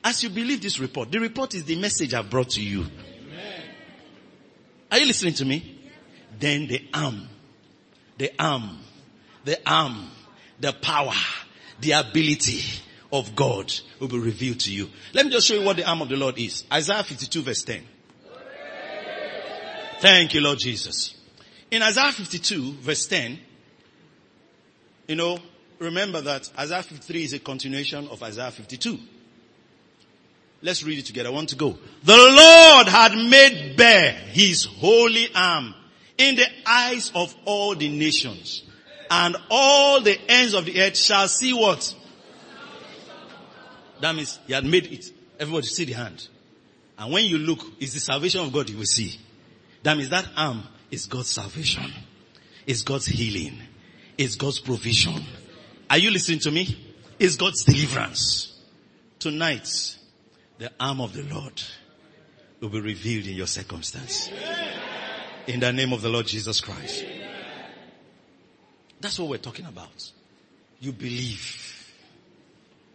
[0.03, 2.81] as you believe this report, the report is the message I've brought to you.
[2.81, 3.61] Amen.
[4.91, 5.79] Are you listening to me?
[6.37, 7.29] Then the arm
[8.17, 8.79] the arm,
[9.43, 10.09] the arm,
[10.59, 11.13] the power,
[11.79, 12.61] the ability
[13.11, 14.89] of God will be revealed to you.
[15.13, 16.63] Let me just show you what the arm of the Lord is.
[16.71, 17.83] Isaiah 52 verse 10.
[19.99, 21.15] Thank you, Lord Jesus.
[21.71, 23.39] In Isaiah 52 verse 10,
[25.07, 25.37] you know,
[25.79, 28.99] remember that Isaiah 53 is a continuation of Isaiah 52.
[30.61, 31.29] Let's read it together.
[31.29, 31.77] I want to go.
[32.03, 35.75] The Lord had made bare his holy arm
[36.17, 38.63] in the eyes of all the nations.
[39.09, 41.93] And all the ends of the earth shall see what?
[44.01, 45.05] That means he had made it.
[45.39, 46.27] Everybody see the hand.
[46.97, 49.19] And when you look, it's the salvation of God you will see.
[49.83, 51.91] That means that arm is God's salvation.
[52.65, 53.59] It's God's healing.
[54.17, 55.21] It's God's provision.
[55.89, 56.77] Are you listening to me?
[57.19, 58.59] It's God's deliverance.
[59.19, 59.97] Tonight,
[60.57, 61.61] the arm of the Lord
[62.59, 64.29] will be revealed in your circumstance.
[65.47, 67.05] In the name of the Lord Jesus Christ.
[69.05, 70.11] That's what we're talking about.
[70.79, 71.93] You believe.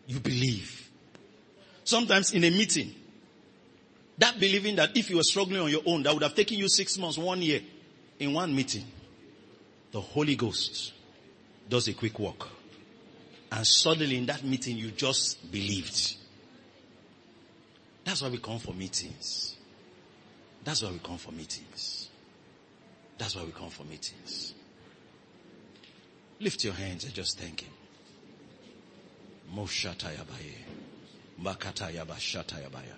[0.08, 0.90] You believe.
[1.84, 2.92] Sometimes in a meeting,
[4.18, 6.68] that believing that if you were struggling on your own, that would have taken you
[6.68, 7.60] six months, one year,
[8.18, 8.84] in one meeting,
[9.92, 10.94] the Holy Ghost
[11.68, 12.48] does a quick walk.
[13.52, 16.16] And suddenly in that meeting, you just believed.
[18.02, 19.54] That's why we come for meetings.
[20.64, 22.08] That's why we come for meetings.
[23.16, 24.54] That's why we come for meetings.
[26.40, 27.72] Lift your hands and just thank Him.
[29.54, 30.54] Moshatayabaye.
[31.42, 32.96] Makatayabashatayabaya.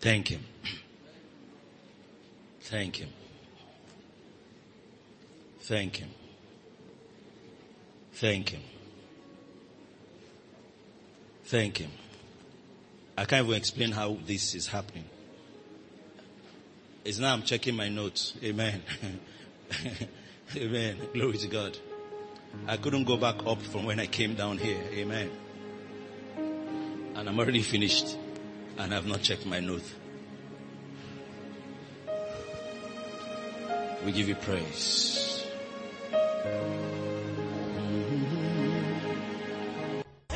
[0.00, 0.44] Thank Him.
[2.60, 3.08] Thank Him.
[5.60, 6.10] Thank Him.
[8.14, 8.62] Thank Him.
[11.44, 11.90] Thank Him.
[13.16, 15.04] I can't even explain how this is happening.
[17.04, 18.34] It's now I'm checking my notes.
[18.42, 18.82] Amen.
[20.56, 20.96] Amen.
[21.12, 21.78] Glory to God.
[22.66, 24.80] I couldn't go back up from when I came down here.
[24.92, 25.30] Amen.
[27.14, 28.16] And I'm already finished
[28.78, 29.92] and I've not checked my notes.
[34.04, 35.46] We give you praise.